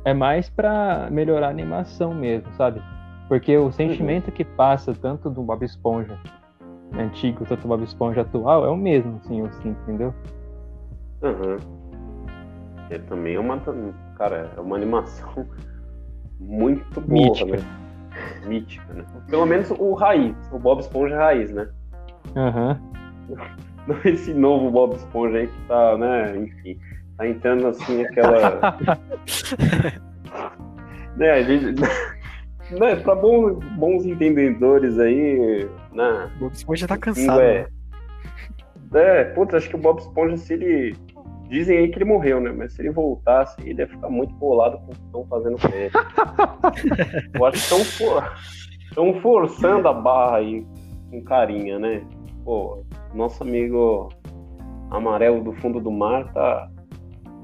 é 0.04 0.12
mais 0.12 0.50
para 0.50 1.08
melhorar 1.12 1.46
a 1.46 1.50
animação 1.50 2.12
mesmo, 2.12 2.52
sabe? 2.54 2.82
Porque 3.28 3.56
o 3.56 3.70
sentimento 3.70 4.32
que 4.32 4.44
passa 4.44 4.92
tanto 4.92 5.30
do 5.30 5.42
Bob 5.44 5.64
Esponja 5.64 6.18
antigo 6.98 7.46
quanto 7.46 7.60
do 7.62 7.68
Bob 7.68 7.84
Esponja 7.84 8.22
atual 8.22 8.64
é 8.64 8.68
o 8.68 8.76
mesmo, 8.76 9.20
assim, 9.22 9.38
eu 9.40 9.52
sinto, 9.52 9.80
entendeu? 9.82 10.12
Uhum. 11.22 11.56
É 12.90 12.98
também 12.98 13.36
é 13.36 13.40
uma, 13.40 13.60
cara, 14.16 14.50
é 14.56 14.60
uma 14.60 14.74
animação 14.74 15.46
muito 16.40 17.00
boa, 17.00 17.28
Mítica. 17.28 17.56
né? 17.58 17.64
Mítica, 18.44 18.92
né? 18.92 19.04
Pelo 19.28 19.46
menos 19.46 19.70
o 19.70 19.94
raiz, 19.94 20.34
o 20.50 20.58
Bob 20.58 20.80
Esponja 20.80 21.16
raiz, 21.16 21.52
né? 21.52 21.68
Aham. 22.34 22.80
Uhum. 23.28 23.36
Esse 24.04 24.34
novo 24.34 24.70
Bob 24.70 24.96
Esponja 24.96 25.38
aí 25.38 25.46
que 25.46 25.60
tá, 25.68 25.96
né? 25.98 26.36
Enfim, 26.36 26.78
tá 27.16 27.28
entrando 27.28 27.68
assim 27.68 28.04
aquela. 28.04 28.76
né, 31.16 31.30
a 31.30 31.42
gente. 31.42 31.80
né, 32.78 32.96
pra 32.96 33.14
bons, 33.14 33.64
bons 33.76 34.04
entendedores 34.04 34.98
aí, 34.98 35.68
né? 35.92 36.30
O 36.36 36.40
Bob 36.40 36.52
Esponja 36.52 36.88
tá 36.88 36.98
cansado. 36.98 37.40
É, 37.40 37.68
né? 38.92 39.20
é, 39.20 39.24
putz, 39.24 39.54
acho 39.54 39.68
que 39.68 39.76
o 39.76 39.80
Bob 39.80 40.00
Esponja, 40.00 40.36
se 40.36 40.54
ele 40.54 40.96
Dizem 41.48 41.78
aí 41.78 41.88
que 41.88 41.98
ele 41.98 42.04
morreu, 42.04 42.40
né? 42.40 42.50
Mas 42.50 42.72
se 42.72 42.82
ele 42.82 42.90
voltasse, 42.90 43.56
ele 43.64 43.80
ia 43.80 43.86
ficar 43.86 44.08
muito 44.08 44.34
bolado 44.34 44.78
com 44.78 44.86
o 44.86 44.94
que 44.94 45.04
estão 45.04 45.24
fazendo 45.26 45.56
com 45.58 45.68
ele. 45.68 45.92
Eu 47.34 47.44
acho 47.44 47.56
que 47.56 47.62
estão 47.62 47.84
for... 47.84 48.32
forçando 49.22 49.86
a 49.88 49.92
barra 49.92 50.38
aí 50.38 50.66
com 51.08 51.22
carinha, 51.22 51.78
né? 51.78 52.04
Pô, 52.44 52.84
nosso 53.16 53.42
amigo 53.42 54.08
amarelo 54.90 55.42
do 55.42 55.52
fundo 55.54 55.80
do 55.80 55.90
mar 55.90 56.32
tá. 56.32 56.70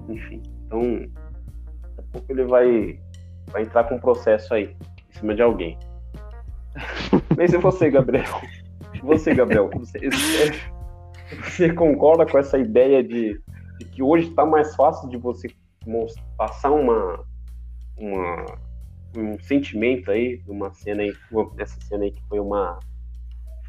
Enfim. 0.08 0.42
Então, 0.66 0.80
daqui 0.80 1.98
a 1.98 2.02
pouco 2.12 2.32
ele 2.32 2.44
vai, 2.44 3.00
vai 3.48 3.62
entrar 3.62 3.84
com 3.84 3.96
um 3.96 4.00
processo 4.00 4.52
aí, 4.54 4.76
em 5.10 5.18
cima 5.18 5.34
de 5.34 5.42
alguém. 5.42 5.78
Mas 7.36 7.52
e 7.52 7.58
você, 7.58 7.90
Gabriel? 7.90 8.40
Você, 9.02 9.34
Gabriel, 9.34 9.70
você, 9.74 9.98
você 11.42 11.72
concorda 11.72 12.26
com 12.26 12.38
essa 12.38 12.58
ideia 12.58 13.02
de 13.02 13.40
que 13.92 14.02
hoje 14.02 14.28
está 14.28 14.46
mais 14.46 14.74
fácil 14.76 15.08
de 15.08 15.16
você 15.16 15.48
passar 16.36 16.70
uma, 16.70 17.24
uma 17.96 18.46
um 19.16 19.38
sentimento 19.40 20.10
aí, 20.10 20.42
uma 20.46 20.72
cena 20.72 21.02
aí, 21.02 21.12
essa 21.58 21.78
cena 21.82 22.04
aí 22.04 22.10
que 22.10 22.22
foi 22.28 22.40
uma, 22.40 22.78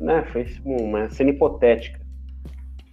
né, 0.04 0.24
foi 0.32 0.46
uma 0.66 1.10
cena 1.10 1.30
hipotética. 1.30 2.04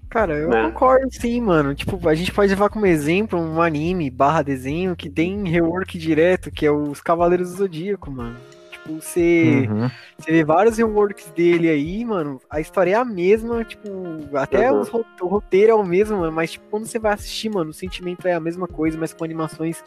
Cara, 0.08 0.34
eu 0.34 0.48
né? 0.48 0.64
concordo 0.64 1.08
sim, 1.12 1.40
mano. 1.40 1.74
Tipo, 1.74 2.08
a 2.08 2.14
gente 2.14 2.32
pode 2.32 2.50
levar 2.50 2.68
como 2.68 2.86
exemplo 2.86 3.38
um 3.38 3.62
anime 3.62 4.10
barra 4.10 4.42
desenho 4.42 4.96
que 4.96 5.08
tem 5.08 5.48
rework 5.48 5.96
direto, 5.96 6.50
que 6.50 6.66
é 6.66 6.70
os 6.70 7.00
Cavaleiros 7.00 7.50
do 7.52 7.58
Zodíaco, 7.58 8.10
mano. 8.10 8.36
Tipo, 8.72 9.00
você, 9.00 9.68
uhum. 9.70 9.88
você 10.18 10.32
vê 10.32 10.44
vários 10.44 10.78
reworks 10.78 11.30
dele 11.30 11.68
aí, 11.68 12.04
mano, 12.04 12.40
a 12.50 12.60
história 12.60 12.92
é 12.92 12.94
a 12.94 13.04
mesma, 13.04 13.62
tipo, 13.62 13.88
até 14.34 14.72
uhum. 14.72 14.80
os, 14.80 14.92
o 14.92 15.26
roteiro 15.26 15.72
é 15.72 15.74
o 15.74 15.84
mesmo, 15.84 16.18
mano, 16.18 16.32
mas 16.32 16.52
tipo, 16.52 16.66
quando 16.70 16.86
você 16.86 16.98
vai 16.98 17.12
assistir, 17.12 17.48
mano, 17.48 17.70
o 17.70 17.74
sentimento 17.74 18.26
é 18.26 18.32
a 18.32 18.40
mesma 18.40 18.66
coisa, 18.66 18.98
mas 18.98 19.12
com 19.12 19.22
animações 19.22 19.84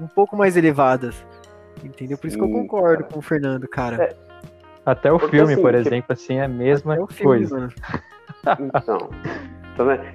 um 0.00 0.06
pouco 0.06 0.34
mais 0.34 0.56
elevadas. 0.56 1.14
Entendeu? 1.84 2.16
Por 2.16 2.26
isso 2.26 2.38
Sim, 2.38 2.42
que 2.42 2.48
eu 2.48 2.52
concordo 2.52 3.02
cara. 3.02 3.12
com 3.12 3.18
o 3.18 3.22
Fernando, 3.22 3.68
cara. 3.68 4.02
É. 4.04 4.27
Até 4.88 5.12
o 5.12 5.18
Porque, 5.18 5.36
filme, 5.36 5.52
assim, 5.52 5.62
por 5.62 5.74
tipo, 5.74 5.86
exemplo, 5.86 6.12
assim, 6.14 6.34
é 6.36 6.44
a 6.44 6.48
mesma 6.48 6.94
filme, 6.94 7.22
coisa. 7.22 7.58
Mano. 7.58 7.72
Então. 8.58 9.10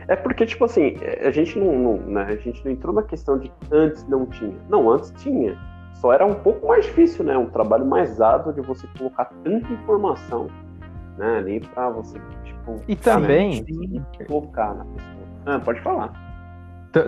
É 0.07 0.15
porque, 0.15 0.45
tipo 0.45 0.65
assim, 0.65 0.97
a 1.23 1.29
gente 1.31 1.57
não, 1.57 1.77
não, 1.77 1.97
né, 1.97 2.23
a 2.23 2.35
gente 2.35 2.65
não 2.65 2.71
entrou 2.71 2.93
na 2.93 3.03
questão 3.03 3.37
de 3.37 3.51
antes 3.71 4.05
não 4.07 4.25
tinha. 4.25 4.55
Não, 4.67 4.89
antes 4.89 5.13
tinha. 5.17 5.55
Só 5.93 6.11
era 6.11 6.25
um 6.25 6.33
pouco 6.33 6.67
mais 6.67 6.85
difícil, 6.85 7.23
né? 7.23 7.37
Um 7.37 7.45
trabalho 7.45 7.85
mais 7.85 8.19
árduo 8.19 8.51
de 8.51 8.61
você 8.61 8.87
colocar 8.97 9.25
tanta 9.43 9.71
informação 9.71 10.47
né, 11.17 11.37
ali 11.37 11.59
pra 11.59 11.89
você, 11.91 12.19
tipo, 12.43 12.81
e 12.87 12.95
também 12.95 13.63
colocar 14.27 14.73
na 14.73 14.85
pessoa. 14.85 15.27
Ah, 15.45 15.59
pode 15.59 15.79
falar. 15.81 16.11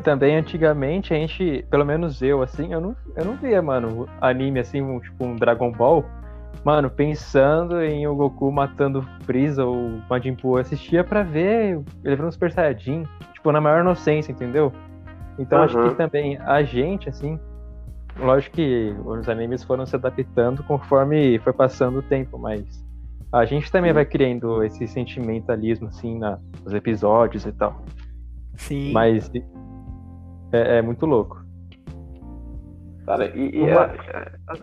Também 0.04 0.36
antigamente 0.36 1.14
a 1.14 1.18
gente, 1.18 1.66
pelo 1.70 1.86
menos 1.86 2.22
eu, 2.22 2.42
assim, 2.42 2.72
eu 2.72 2.80
não, 2.80 2.96
eu 3.16 3.26
não 3.26 3.36
via, 3.36 3.62
mano, 3.62 4.08
anime 4.22 4.60
assim, 4.60 4.82
um, 4.82 5.00
tipo 5.00 5.26
um 5.26 5.36
Dragon 5.36 5.72
Ball 5.72 6.06
Mano, 6.64 6.90
pensando 6.90 7.82
em 7.82 8.08
o 8.08 8.16
Goku 8.16 8.52
matando 8.52 9.08
Freeza 9.24 9.64
ou 9.64 10.02
Majin 10.10 10.34
Buu, 10.34 10.56
eu 10.56 10.62
assistia 10.62 11.04
pra 11.04 11.24
ver 11.24 11.76
ele 11.76 11.86
virando 12.04 12.32
Super 12.32 12.52
Saiyajin, 12.52 13.04
tipo, 13.34 13.52
na 13.52 13.62
maior 13.62 13.82
inocência, 13.82 14.32
entendeu? 14.32 14.72
Então 15.38 15.60
uhum. 15.60 15.66
acho 15.66 15.90
que 15.90 15.96
também 15.96 16.38
a 16.38 16.64
gente, 16.64 17.10
assim, 17.10 17.40
lógico 18.18 18.56
que 18.56 18.96
os 19.06 19.30
animes 19.30 19.64
foram 19.64 19.86
se 19.86 19.96
adaptando 19.96 20.64
conforme 20.64 21.38
foi 21.40 21.54
passando 21.54 22.00
o 22.00 22.04
tempo, 22.04 22.38
mas 22.40 22.84
a 23.32 23.46
gente 23.46 23.72
também 23.72 23.92
Sim. 23.92 23.96
vai 23.96 24.06
criando 24.06 24.64
esse 24.64 24.88
sentimentalismo, 24.88 25.88
assim, 25.90 26.18
na, 26.18 26.40
nos 26.64 26.74
episódios 26.74 27.46
e 27.46 27.52
tal. 27.52 27.84
Sim. 28.56 28.92
Mas 28.94 29.30
é, 30.52 30.78
é 30.78 30.82
muito 30.82 31.06
louco. 31.06 31.44
Cara, 33.06 33.28
e, 33.36 33.56
e 33.56 33.62
Uma... 33.62 33.86
é, 33.86 34.32
é, 34.54 34.58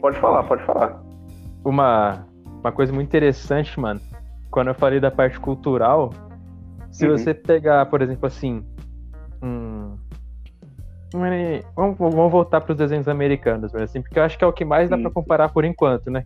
pode 0.00 0.18
falar, 0.18 0.42
pode 0.42 0.62
falar 0.64 1.05
uma, 1.68 2.26
uma 2.60 2.72
coisa 2.72 2.92
muito 2.92 3.08
interessante, 3.08 3.78
mano. 3.78 4.00
Quando 4.50 4.68
eu 4.68 4.74
falei 4.74 5.00
da 5.00 5.10
parte 5.10 5.38
cultural, 5.38 6.12
se 6.90 7.06
uhum. 7.06 7.16
você 7.16 7.34
pegar, 7.34 7.86
por 7.86 8.00
exemplo, 8.00 8.26
assim, 8.26 8.64
um, 9.42 9.96
vamos, 11.74 11.98
vamos 11.98 12.32
voltar 12.32 12.60
para 12.60 12.72
os 12.72 12.78
desenhos 12.78 13.08
americanos, 13.08 13.74
assim, 13.74 14.00
porque 14.00 14.18
eu 14.18 14.22
acho 14.22 14.38
que 14.38 14.44
é 14.44 14.46
o 14.46 14.52
que 14.52 14.64
mais 14.64 14.88
dá 14.88 14.96
para 14.96 15.10
comparar 15.10 15.48
por 15.50 15.64
enquanto, 15.64 16.10
né? 16.10 16.24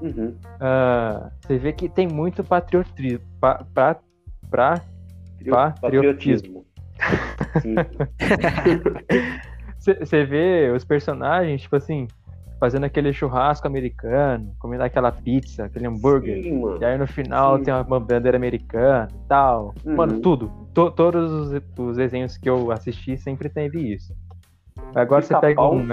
Uhum. 0.00 0.34
Uh, 0.56 1.30
você 1.40 1.58
vê 1.58 1.72
que 1.72 1.88
tem 1.88 2.08
muito 2.08 2.42
patriotismo. 2.42 3.24
Pa, 3.40 3.64
pra, 3.72 3.96
pra, 4.50 4.80
patriotismo. 5.80 6.64
Você 9.78 10.24
vê 10.24 10.72
os 10.74 10.82
personagens, 10.82 11.60
tipo 11.60 11.76
assim, 11.76 12.08
fazendo 12.64 12.84
aquele 12.84 13.12
churrasco 13.12 13.66
americano, 13.66 14.54
comendo 14.58 14.84
aquela 14.84 15.12
pizza, 15.12 15.66
aquele 15.66 15.86
hambúrguer. 15.86 16.42
Sim, 16.42 16.62
e 16.80 16.82
aí 16.82 16.96
no 16.96 17.06
final 17.06 17.58
Sim. 17.58 17.64
tem 17.64 17.74
uma 17.74 18.00
bandeira 18.00 18.38
americana 18.38 19.06
e 19.12 19.28
tal. 19.28 19.74
Uhum. 19.84 19.96
Mano, 19.96 20.20
tudo. 20.20 20.50
To 20.72 20.90
todos 20.90 21.30
os, 21.30 21.62
os, 21.78 21.96
desenhos 21.98 22.38
que 22.38 22.48
eu 22.48 22.70
assisti 22.70 23.18
sempre 23.18 23.50
teve 23.50 23.92
isso. 23.92 24.16
Agora 24.94 25.20
você 25.20 25.38
pega 25.38 25.62
um. 25.62 25.86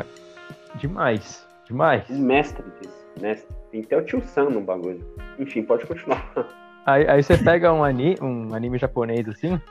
Demais. 0.75 1.45
Demais. 1.67 2.09
Mestre 2.09 2.63
disso. 2.79 3.05
Mestre. 3.19 3.53
Tem 3.69 3.81
até 3.81 3.97
o 3.97 4.05
tio 4.05 4.21
Sam 4.21 4.51
no 4.51 4.61
bagulho. 4.61 5.05
Enfim, 5.37 5.63
pode 5.63 5.85
continuar. 5.85 6.25
Aí, 6.83 7.07
aí 7.07 7.21
você 7.21 7.37
pega 7.37 7.71
um, 7.71 7.83
ani 7.83 8.15
um 8.19 8.55
anime 8.55 8.75
japonês 8.79 9.29
assim, 9.29 9.61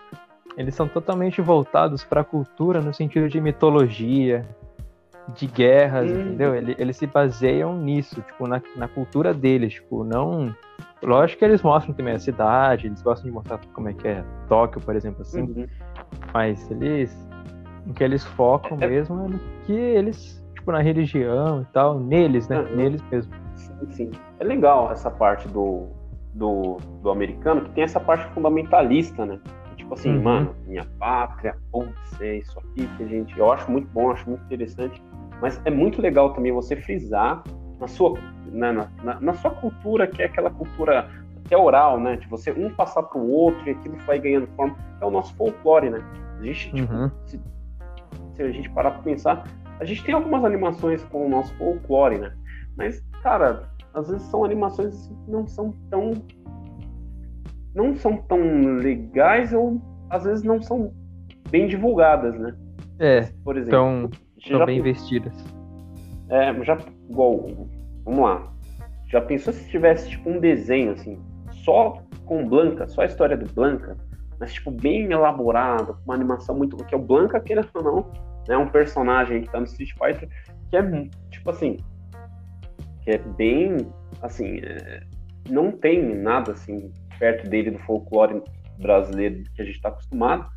eles 0.56 0.76
são 0.76 0.86
totalmente 0.86 1.40
voltados 1.40 2.04
para 2.04 2.20
a 2.20 2.24
cultura 2.24 2.80
no 2.80 2.94
sentido 2.94 3.28
de 3.28 3.40
mitologia, 3.40 4.46
de 5.34 5.46
guerras, 5.46 6.10
hum. 6.10 6.20
entendeu? 6.20 6.54
Eles, 6.54 6.76
eles 6.78 6.96
se 6.96 7.06
baseiam 7.06 7.76
nisso, 7.76 8.20
tipo, 8.22 8.46
na, 8.46 8.60
na 8.76 8.88
cultura 8.88 9.32
deles, 9.34 9.74
tipo, 9.74 10.04
não... 10.04 10.54
Lógico 11.02 11.38
que 11.38 11.44
eles 11.44 11.62
mostram 11.62 11.94
também 11.94 12.14
a 12.14 12.18
cidade, 12.18 12.86
eles 12.86 13.00
gostam 13.00 13.28
de 13.28 13.34
mostrar 13.34 13.58
como 13.72 13.88
é 13.88 13.94
que 13.94 14.06
é 14.06 14.22
Tóquio, 14.48 14.80
por 14.82 14.94
exemplo, 14.94 15.22
assim, 15.22 15.42
uhum. 15.42 15.66
mas 16.32 16.70
eles... 16.70 17.28
O 17.86 17.94
que 17.94 18.04
eles 18.04 18.22
focam 18.24 18.76
é, 18.80 18.86
mesmo 18.86 19.24
é 19.24 19.28
no 19.28 19.40
que 19.64 19.72
eles, 19.72 20.44
tipo, 20.54 20.70
na 20.70 20.80
religião 20.80 21.62
e 21.62 21.64
tal, 21.72 21.98
neles, 21.98 22.46
né? 22.48 22.60
Uhum. 22.60 22.76
Neles 22.76 23.02
mesmo. 23.10 23.32
Sim, 23.56 23.90
sim. 23.90 24.10
É 24.38 24.44
legal 24.44 24.92
essa 24.92 25.10
parte 25.10 25.48
do, 25.48 25.88
do, 26.34 26.76
do 27.02 27.10
americano, 27.10 27.62
que 27.62 27.70
tem 27.70 27.84
essa 27.84 27.98
parte 27.98 28.26
fundamentalista, 28.34 29.24
né? 29.24 29.38
Tipo 29.90 29.94
assim, 29.94 30.16
uhum. 30.16 30.22
mano, 30.22 30.56
minha 30.68 30.84
pátria, 31.00 31.56
putz, 31.72 32.20
é 32.20 32.36
isso 32.36 32.56
aqui 32.60 32.86
que 32.96 33.02
a 33.02 33.06
gente. 33.08 33.36
Eu 33.36 33.52
acho 33.52 33.68
muito 33.68 33.88
bom, 33.88 34.12
acho 34.12 34.28
muito 34.28 34.44
interessante. 34.44 35.02
Mas 35.42 35.60
é 35.64 35.70
muito 35.70 36.00
legal 36.00 36.32
também 36.32 36.52
você 36.52 36.76
frisar 36.76 37.42
na 37.80 37.88
sua, 37.88 38.14
né, 38.46 38.70
na, 38.70 38.88
na, 39.02 39.20
na 39.20 39.34
sua 39.34 39.50
cultura, 39.50 40.06
que 40.06 40.22
é 40.22 40.26
aquela 40.26 40.48
cultura 40.48 41.10
até 41.44 41.56
oral, 41.56 41.98
né? 41.98 42.16
De 42.16 42.28
você 42.28 42.52
um 42.52 42.72
passar 42.72 43.02
para 43.02 43.18
o 43.18 43.28
outro 43.28 43.66
e 43.66 43.70
aquilo 43.72 43.96
vai 44.06 44.20
ganhando 44.20 44.46
forma. 44.54 44.76
É 45.00 45.04
o 45.04 45.10
nosso 45.10 45.34
folclore, 45.34 45.90
né? 45.90 45.98
A 46.38 46.42
gente, 46.44 46.72
tipo, 46.72 46.92
uhum. 46.92 47.10
se, 47.26 47.40
se, 48.34 48.42
a 48.42 48.52
gente 48.52 48.70
parar 48.70 48.92
para 48.92 49.02
pensar, 49.02 49.44
a 49.80 49.84
gente 49.84 50.04
tem 50.04 50.14
algumas 50.14 50.44
animações 50.44 51.02
com 51.06 51.26
o 51.26 51.28
nosso 51.28 51.52
folclore, 51.56 52.18
né? 52.18 52.32
Mas, 52.76 53.04
cara, 53.24 53.68
às 53.92 54.08
vezes 54.08 54.22
são 54.28 54.44
animações 54.44 55.08
que 55.08 55.30
não 55.32 55.48
são 55.48 55.74
tão. 55.90 56.12
Não 57.74 57.94
são 57.94 58.16
tão 58.16 58.76
legais 58.76 59.52
ou 59.52 59.80
às 60.08 60.24
vezes 60.24 60.42
não 60.42 60.60
são 60.60 60.92
bem 61.50 61.66
divulgadas, 61.68 62.38
né? 62.38 62.54
É. 62.98 63.22
Por 63.44 63.56
exemplo. 63.56 63.68
Então 63.68 64.10
Estão 64.36 64.64
bem 64.64 64.82
vestidas. 64.82 65.32
É, 66.28 66.52
já. 66.64 66.78
Igual. 67.08 67.46
Vamos 68.04 68.20
lá. 68.20 68.52
Já 69.08 69.20
pensou 69.20 69.52
se 69.52 69.68
tivesse 69.68 70.08
tipo 70.08 70.30
um 70.30 70.38
desenho 70.38 70.92
assim, 70.92 71.20
só 71.64 72.02
com 72.24 72.48
Blanca, 72.48 72.86
só 72.86 73.02
a 73.02 73.06
história 73.06 73.36
do 73.36 73.52
Blanca, 73.52 73.96
mas 74.38 74.52
tipo 74.52 74.70
bem 74.70 75.10
elaborado, 75.10 75.94
com 75.94 76.02
uma 76.04 76.14
animação 76.14 76.56
muito. 76.56 76.76
Que 76.76 76.94
é 76.94 76.98
o 76.98 77.02
Blanca, 77.02 77.40
querendo 77.40 77.68
ou 77.74 77.82
não, 77.82 78.12
é 78.48 78.56
um 78.56 78.68
personagem 78.68 79.42
que 79.42 79.50
tá 79.50 79.58
no 79.58 79.66
Street 79.66 79.92
Fighter, 79.92 80.28
que 80.70 80.76
é 80.76 81.08
tipo 81.30 81.50
assim. 81.50 81.76
Que 83.02 83.12
é 83.12 83.18
bem. 83.18 83.76
Assim. 84.22 84.60
É, 84.62 85.02
não 85.50 85.72
tem 85.72 86.14
nada 86.14 86.52
assim 86.52 86.92
perto 87.20 87.48
dele 87.48 87.70
do 87.70 87.78
folclore 87.80 88.42
brasileiro 88.78 89.44
que 89.54 89.62
a 89.62 89.64
gente 89.64 89.80
tá 89.80 89.90
acostumado, 89.90 90.50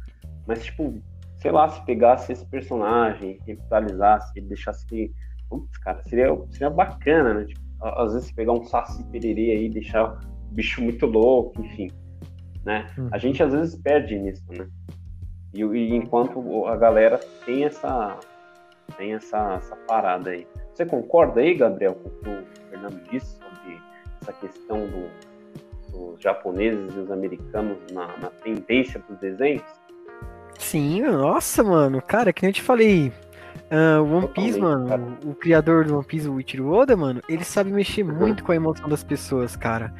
mas 0.47 0.63
tipo 0.63 0.99
sei 1.43 1.51
lá, 1.51 1.67
se 1.67 1.85
pegasse 1.85 2.31
esse 2.31 2.45
personagem, 2.45 3.37
revitalizasse, 3.45 4.31
ele 4.37 4.47
deixasse 4.47 4.87
que. 4.87 5.13
Putz, 5.49 5.77
cara, 5.77 6.01
seria, 6.03 6.27
seria 6.49 6.69
bacana, 6.69 7.33
né? 7.33 7.45
Tipo, 7.45 7.61
às 7.81 8.13
vezes 8.13 8.31
pegar 8.31 8.53
um 8.53 8.63
Saci 8.63 9.03
Pererê 9.11 9.51
aí, 9.51 9.69
deixar 9.69 10.13
o 10.13 10.53
bicho 10.53 10.81
muito 10.81 11.05
louco, 11.05 11.61
enfim. 11.61 11.91
Né? 12.63 12.89
Hum. 12.97 13.09
A 13.11 13.17
gente 13.17 13.43
às 13.43 13.51
vezes 13.51 13.75
perde 13.75 14.17
nisso, 14.17 14.45
né? 14.57 14.65
E, 15.53 15.61
e, 15.61 15.93
enquanto 15.93 16.65
a 16.65 16.77
galera 16.77 17.19
tem 17.45 17.65
essa 17.65 18.17
tem 18.97 19.13
essa, 19.13 19.55
essa 19.55 19.75
parada 19.87 20.29
aí. 20.29 20.47
Você 20.73 20.85
concorda 20.85 21.41
aí, 21.41 21.55
Gabriel, 21.55 21.95
com 21.95 22.07
o 22.07 22.11
que 22.11 22.29
o 22.29 22.69
Fernando 22.69 23.03
disse 23.09 23.37
sobre 23.37 23.81
essa 24.21 24.31
questão 24.33 24.77
do, 24.87 25.09
dos 25.93 26.21
japoneses 26.21 26.93
e 26.95 26.99
os 26.99 27.11
americanos 27.11 27.77
na, 27.91 28.07
na 28.17 28.29
tendência 28.43 29.01
dos 29.07 29.17
desenhos? 29.19 29.63
Sim, 30.57 31.01
nossa, 31.01 31.63
mano. 31.63 32.01
Cara, 32.01 32.33
que 32.33 32.41
nem 32.41 32.49
eu 32.49 32.53
te 32.53 32.61
falei. 32.61 33.11
Uh, 33.71 34.03
One 34.03 34.27
Piece, 34.27 34.59
mano, 34.59 35.17
o, 35.23 35.31
o, 35.31 35.35
criador 35.35 35.85
do 35.85 35.95
One 35.95 36.05
Piece, 36.05 36.27
o 36.27 36.39
Ichiro 36.39 36.71
Oda, 36.71 36.95
mano, 36.95 37.21
ele 37.27 37.43
sabe 37.43 37.71
mexer 37.71 38.03
uhum. 38.03 38.13
muito 38.13 38.43
com 38.43 38.51
a 38.51 38.55
emoção 38.55 38.87
das 38.87 39.03
pessoas, 39.03 39.55
cara. 39.55 39.93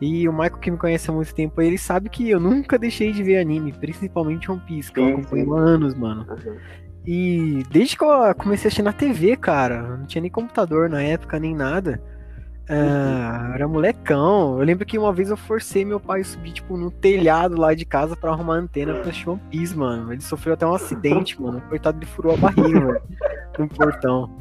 E 0.00 0.28
o 0.28 0.32
Michael, 0.32 0.58
que 0.58 0.70
me 0.70 0.76
conhece 0.76 1.08
há 1.08 1.12
muito 1.12 1.32
tempo, 1.32 1.62
ele 1.62 1.78
sabe 1.78 2.08
que 2.08 2.28
eu 2.28 2.40
nunca 2.40 2.76
deixei 2.76 3.12
de 3.12 3.22
ver 3.22 3.38
anime, 3.38 3.72
principalmente 3.72 4.50
One 4.50 4.60
Piece, 4.66 4.90
que 4.90 5.00
sim, 5.00 5.10
eu 5.10 5.16
acompanho 5.18 5.54
há 5.54 5.60
anos, 5.60 5.94
mano. 5.94 6.26
Uhum. 6.28 6.56
E 7.06 7.62
desde 7.70 7.96
que 7.96 8.04
eu 8.04 8.34
comecei 8.34 8.66
a 8.66 8.68
assistir 8.68 8.82
na 8.82 8.92
TV, 8.92 9.36
cara, 9.36 9.96
não 9.96 10.06
tinha 10.06 10.22
nem 10.22 10.30
computador 10.30 10.88
na 10.88 11.02
época, 11.02 11.38
nem 11.38 11.54
nada. 11.54 12.02
Ah, 12.68 13.52
era 13.54 13.66
molecão. 13.66 14.58
Eu 14.58 14.64
lembro 14.64 14.86
que 14.86 14.98
uma 14.98 15.12
vez 15.12 15.30
eu 15.30 15.36
forcei 15.36 15.84
meu 15.84 15.98
pai 15.98 16.20
a 16.20 16.24
subir, 16.24 16.52
tipo, 16.52 16.76
no 16.76 16.90
telhado 16.90 17.60
lá 17.60 17.74
de 17.74 17.84
casa 17.84 18.16
pra 18.16 18.30
arrumar 18.30 18.54
antena 18.54 18.94
pra 18.94 19.10
assistir 19.10 19.28
Piece, 19.50 19.76
mano. 19.76 20.12
Ele 20.12 20.22
sofreu 20.22 20.54
até 20.54 20.66
um 20.66 20.74
acidente, 20.74 21.40
mano. 21.40 21.60
Coitado, 21.68 21.98
ele 21.98 22.06
furou 22.06 22.34
a 22.34 22.36
barriga, 22.36 22.80
velho, 22.80 23.02
no 23.58 23.68
portão. 23.68 24.36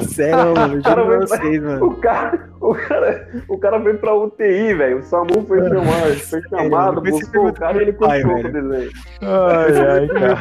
Sério, 0.00 0.54
mano, 0.56 0.74
eu 0.74 0.82
juro 0.82 1.06
pra 1.06 1.18
vocês, 1.20 1.62
mano. 1.62 1.86
O 1.86 1.96
cara, 1.96 2.50
o 2.60 2.74
cara, 2.74 3.28
o 3.48 3.58
cara 3.58 3.78
veio 3.78 3.98
pra 3.98 4.14
UTI, 4.14 4.74
velho. 4.74 4.98
O 4.98 5.02
Samu 5.02 5.46
foi 5.46 5.60
filmado, 5.68 6.14
foi 6.28 6.42
chamado, 6.48 7.00
buscou 7.02 7.48
o 7.48 7.52
cara 7.52 7.78
e 7.78 7.82
ele 7.82 7.92
continuou 7.92 8.38
o 8.40 8.52
desenho. 8.52 8.90
Ai, 9.22 9.88
ai, 9.88 10.08
cara. 10.18 10.36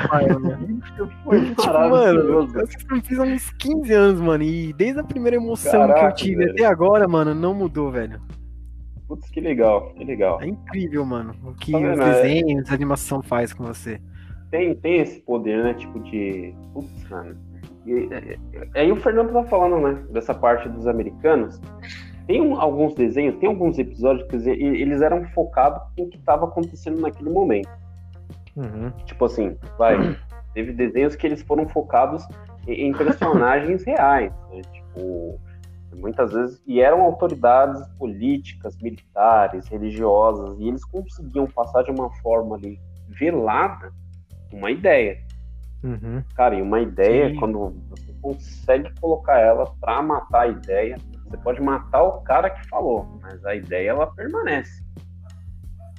Foi 1.23 1.41
Tipo, 1.41 1.89
mano, 1.89 2.49
eu 2.55 3.01
fiz 3.03 3.19
uns 3.19 3.49
15 3.51 3.93
anos, 3.93 4.21
mano, 4.21 4.43
e 4.43 4.73
desde 4.73 4.99
a 4.99 5.03
primeira 5.03 5.37
emoção 5.37 5.71
que 5.71 5.77
eu 5.77 5.87
Caraca, 5.95 6.11
tive 6.15 6.35
velho. 6.37 6.51
até 6.51 6.65
agora, 6.65 7.07
mano, 7.07 7.33
não 7.35 7.53
mudou, 7.53 7.91
velho. 7.91 8.19
Putz, 9.07 9.29
que 9.29 9.41
legal, 9.41 9.93
que 9.95 10.05
legal. 10.05 10.41
É 10.41 10.47
incrível, 10.47 11.05
mano, 11.05 11.35
o 11.43 11.53
que 11.55 11.71
Tá 11.73 11.77
os 11.79 11.83
vendo, 11.83 12.01
é? 12.01 12.13
desenhos, 12.21 12.71
a 12.71 12.73
animação 12.73 13.21
faz 13.21 13.51
com 13.53 13.65
você. 13.65 13.99
Tem, 14.49 14.73
tem 14.75 14.99
esse 15.01 15.19
poder, 15.21 15.63
né? 15.63 15.73
Tipo 15.73 15.99
de. 15.99 16.53
Putz, 16.73 17.09
mano. 17.09 17.35
E, 17.85 18.09
é, 18.13 18.37
é, 18.75 18.81
aí 18.81 18.91
o 18.91 18.95
Fernando 18.95 19.31
tá 19.33 19.43
falando, 19.45 19.79
né? 19.79 20.03
Dessa 20.11 20.33
parte 20.33 20.69
dos 20.69 20.85
americanos. 20.87 21.59
Tem 22.27 22.39
um- 22.41 22.59
alguns 22.59 22.93
desenhos, 22.93 23.35
tem 23.39 23.49
alguns 23.49 23.77
episódios 23.79 24.27
que 24.29 24.35
eles- 24.35 25.01
eram 25.01 25.25
focados 25.29 25.81
no 25.97 26.07
que 26.07 26.17
estava 26.17 26.45
acontecendo 26.45 27.01
naquele 27.01 27.29
momento. 27.29 27.69
Uhum. 28.55 28.91
Tipo 29.05 29.25
assim, 29.25 29.57
vai. 29.77 30.15
Teve 30.53 30.73
desenhos 30.73 31.15
que 31.15 31.25
eles 31.25 31.41
foram 31.41 31.67
focados 31.67 32.25
em, 32.67 32.87
em 32.89 32.93
personagens 32.93 33.83
reais. 33.87 34.31
né? 34.51 34.61
Tipo, 34.71 35.39
muitas 35.95 36.31
vezes. 36.33 36.61
E 36.67 36.81
eram 36.81 37.01
autoridades 37.01 37.81
políticas, 37.97 38.77
militares, 38.81 39.67
religiosas. 39.67 40.57
E 40.59 40.67
eles 40.67 40.83
conseguiam 40.85 41.47
passar 41.47 41.83
de 41.83 41.91
uma 41.91 42.09
forma 42.21 42.55
ali 42.55 42.79
velada 43.07 43.91
uma 44.53 44.69
ideia. 44.69 45.17
Uhum. 45.83 46.23
Cara, 46.35 46.55
e 46.55 46.61
uma 46.61 46.79
ideia, 46.79 47.29
Sim. 47.29 47.35
quando 47.37 47.73
você 47.89 48.13
consegue 48.21 48.91
colocar 48.99 49.39
ela 49.39 49.65
pra 49.79 50.01
matar 50.01 50.41
a 50.41 50.47
ideia, 50.47 50.95
você 51.25 51.37
pode 51.37 51.61
matar 51.61 52.03
o 52.03 52.21
cara 52.21 52.49
que 52.49 52.67
falou, 52.67 53.07
mas 53.21 53.43
a 53.45 53.55
ideia 53.55 53.89
ela 53.91 54.07
permanece. 54.07 54.83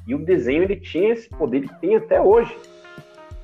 E 0.06 0.14
o 0.14 0.24
desenho 0.24 0.62
ele 0.64 0.76
tinha 0.76 1.12
esse 1.12 1.28
poder, 1.30 1.58
ele 1.58 1.70
tem 1.80 1.96
até 1.96 2.20
hoje. 2.20 2.56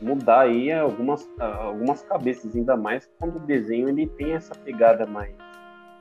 Mudar 0.00 0.42
aí 0.42 0.70
algumas, 0.72 1.28
algumas 1.40 2.02
cabeças, 2.02 2.54
ainda 2.54 2.76
mais 2.76 3.08
quando 3.18 3.36
o 3.36 3.40
desenho 3.40 3.88
ele 3.88 4.06
tem 4.06 4.32
essa 4.34 4.54
pegada 4.54 5.04
mais, 5.06 5.34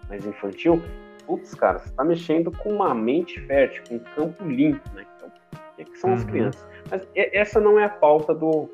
mais 0.08 0.24
infantil. 0.26 0.82
Putz, 1.26 1.54
cara, 1.56 1.80
você 1.80 1.92
tá 1.94 2.04
mexendo 2.04 2.52
com 2.52 2.70
uma 2.74 2.94
mente 2.94 3.40
fértil, 3.42 3.84
com 3.90 3.96
um 3.96 4.00
campo 4.00 4.44
limpo, 4.46 4.82
né? 4.94 5.04
Que, 5.76 5.82
é 5.82 5.84
o- 5.84 5.86
que 5.92 5.98
são 5.98 6.14
as 6.14 6.22
Uhum. 6.22 6.28
crianças. 6.28 6.68
Mas 6.92 7.08
essa 7.16 7.60
não 7.60 7.80
é 7.80 7.86
a 7.86 7.90
pauta 7.90 8.34
do, 8.36 8.70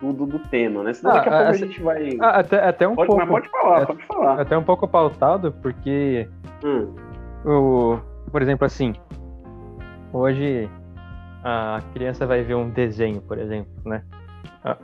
do, 0.00 0.12
do- 0.12 0.26
do 0.26 0.38
tema, 0.38 0.82
né? 0.82 0.92
Senão 0.92 1.12
Ah, 1.12 1.14
daqui 1.16 1.28
a 1.28 1.36
pouco 1.36 1.50
a 1.50 1.56
gente 1.56 1.82
vai. 1.82 2.16
Ah, 2.20 2.38
até, 2.40 2.68
até 2.68 2.88
um 2.88 2.94
pode, 2.94 3.06
pouco. 3.08 3.20
mas 3.22 3.28
pode 3.30 3.48
falar, 3.50 3.82
é- 3.82 3.86
pode 3.86 4.02
falar. 4.06 4.40
Até 4.40 4.58
um 4.58 4.62
pouco 4.64 4.88
pautado, 4.88 5.52
porque 5.62 6.28
Hum, 6.64 6.94
o, 7.44 7.98
por 8.30 8.40
exemplo, 8.42 8.64
assim, 8.66 8.94
hoje 10.12 10.68
a 11.44 11.80
criança 11.92 12.26
vai 12.26 12.42
ver 12.42 12.54
um 12.54 12.68
desenho, 12.70 13.20
por 13.22 13.38
exemplo, 13.38 13.70
né? 13.84 14.02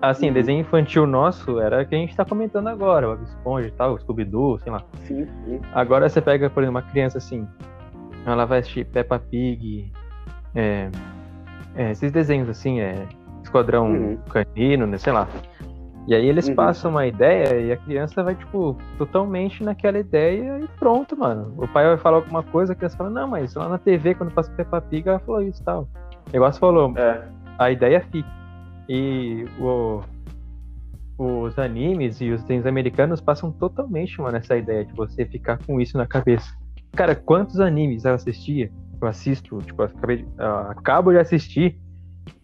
Assim, 0.03 0.27
Uhum. 0.29 0.33
desenho 0.35 0.61
infantil 0.61 1.07
nosso 1.07 1.61
era 1.61 1.83
o 1.83 1.87
que 1.87 1.95
a 1.95 1.99
gente 1.99 2.17
tá 2.17 2.25
comentando 2.25 2.67
agora, 2.67 3.09
o 3.09 3.17
Bob 3.17 3.23
Esponja 3.25 3.69
e 3.69 3.71
tal, 3.71 3.95
o 3.95 3.99
Scooby-Doo, 4.01 4.59
sei 4.59 4.73
lá. 4.73 4.83
sim, 5.05 5.25
sim. 5.45 5.61
Agora 5.73 6.09
você 6.09 6.21
pega, 6.21 6.51
por 6.51 6.65
exemplo, 6.65 6.81
uma 6.81 6.91
criança 6.91 7.19
assim, 7.19 7.47
ela 8.27 8.45
vai 8.45 8.59
assistir 8.59 8.85
Peppa 8.87 9.21
Pig, 9.21 9.93
é, 10.53 10.89
é, 11.77 11.93
esses 11.93 12.11
desenhos 12.11 12.49
assim, 12.49 12.81
é, 12.81 13.07
Esquadrão 13.49 13.91
Uhum. 13.91 14.19
Canino, 14.29 14.87
né, 14.87 14.99
sei 14.99 15.13
lá. 15.13 15.27
E 16.07 16.15
aí 16.15 16.27
eles 16.27 16.49
Uhum. 16.49 16.55
passam 16.55 16.91
uma 16.91 17.07
ideia 17.07 17.61
e 17.61 17.73
a 17.73 17.77
criança 17.77 18.23
vai, 18.23 18.35
tipo, 18.35 18.77
totalmente 18.97 19.63
naquela 19.63 19.99
ideia 19.99 20.59
e 20.61 20.69
pronto, 20.79 21.17
mano. 21.17 21.53
O 21.59 21.67
pai 21.69 21.85
vai 21.87 21.97
falar 21.99 22.17
alguma 22.19 22.43
coisa, 22.43 22.73
a 22.73 22.77
criança 22.77 22.97
fala, 22.97 23.11
não, 23.11 23.29
mas 23.29 23.55
lá 23.55 23.69
na 23.69 23.79
TV, 23.79 24.15
quando 24.15 24.31
passa 24.33 24.51
Peppa 24.53 24.81
Pig, 24.81 25.09
ela 25.09 25.19
falou 25.19 25.43
isso 25.43 25.61
e 25.61 25.65
tal. 25.65 25.83
O 26.29 26.33
negócio 26.33 26.61
falou, 26.61 26.95
É, 26.97 27.23
a 27.59 27.71
ideia 27.71 28.01
fica. 28.11 28.29
E 28.89 29.45
o- 29.61 30.01
os 31.19 31.59
animes 31.59 32.21
e 32.23 32.31
os 32.31 32.41
desenhos 32.43 32.65
americanos 32.67 33.21
passam 33.21 33.51
totalmente, 33.53 34.19
mano, 34.21 34.37
essa 34.39 34.57
ideia 34.57 34.85
de 34.85 34.93
você 34.95 35.27
ficar 35.27 35.59
com 35.67 35.79
isso 35.81 35.99
na 35.99 36.07
cabeça. 36.07 36.51
Cara, 36.95 37.15
quantos 37.15 37.61
animes 37.61 38.05
eu 38.07 38.15
assistia? 38.15 38.71
Eu 39.01 39.09
assisto, 39.09 39.59
tipo, 39.63 39.83
eu 39.83 39.87
acabei 39.87 40.17
de- 40.19 40.29
ah, 40.39 40.69
acabo 40.71 41.13
de 41.13 41.19
assistir 41.19 41.79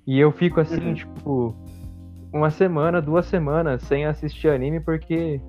e 0.07 0.19
eu 0.19 0.31
fico 0.33 0.61
assim, 0.61 0.89
Uhum. 0.89 0.95
tipo, 0.95 1.57
uma 2.33 2.51
semana, 2.51 3.01
duas 3.01 3.27
semanas 3.27 3.83
sem 3.83 4.05
assistir 4.07 4.49
anime 4.49 4.81
porque 4.81 5.41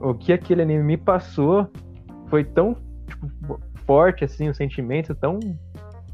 o 0.00 0.12
que 0.14 0.32
aquele 0.32 0.62
anime 0.62 0.82
me 0.82 0.96
passou 0.96 1.70
foi 2.28 2.44
tão 2.44 2.76
tipo, 3.06 3.60
forte, 3.86 4.24
assim, 4.24 4.48
o 4.48 4.54
sentimento 4.54 5.14
tão. 5.14 5.38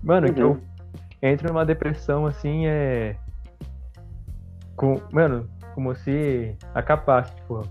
Mano, 0.03 0.33
que 0.33 0.43
Uhum. 0.43 0.61
eu 1.23 1.29
entro 1.31 1.49
numa 1.49 1.65
depressão 1.65 2.27
assim, 2.27 2.67
é. 2.67 3.17
Com, 4.77 5.01
mano, 5.13 5.49
como 5.75 5.95
se 5.95 6.57
acabasse, 6.75 7.35
tipo. 7.37 7.63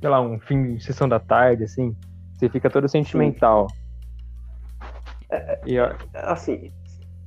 Sei 0.00 0.08
lá, 0.08 0.20
um 0.20 0.38
fim 0.40 0.76
de 0.76 0.82
sessão 0.82 1.06
da 1.08 1.20
tarde, 1.20 1.64
assim. 1.64 1.94
Você 2.34 2.48
fica 2.48 2.70
todo 2.70 2.88
sentimental. 2.88 3.66
E, 5.66 5.78
ó, 5.78 5.92
assim, 6.14 6.72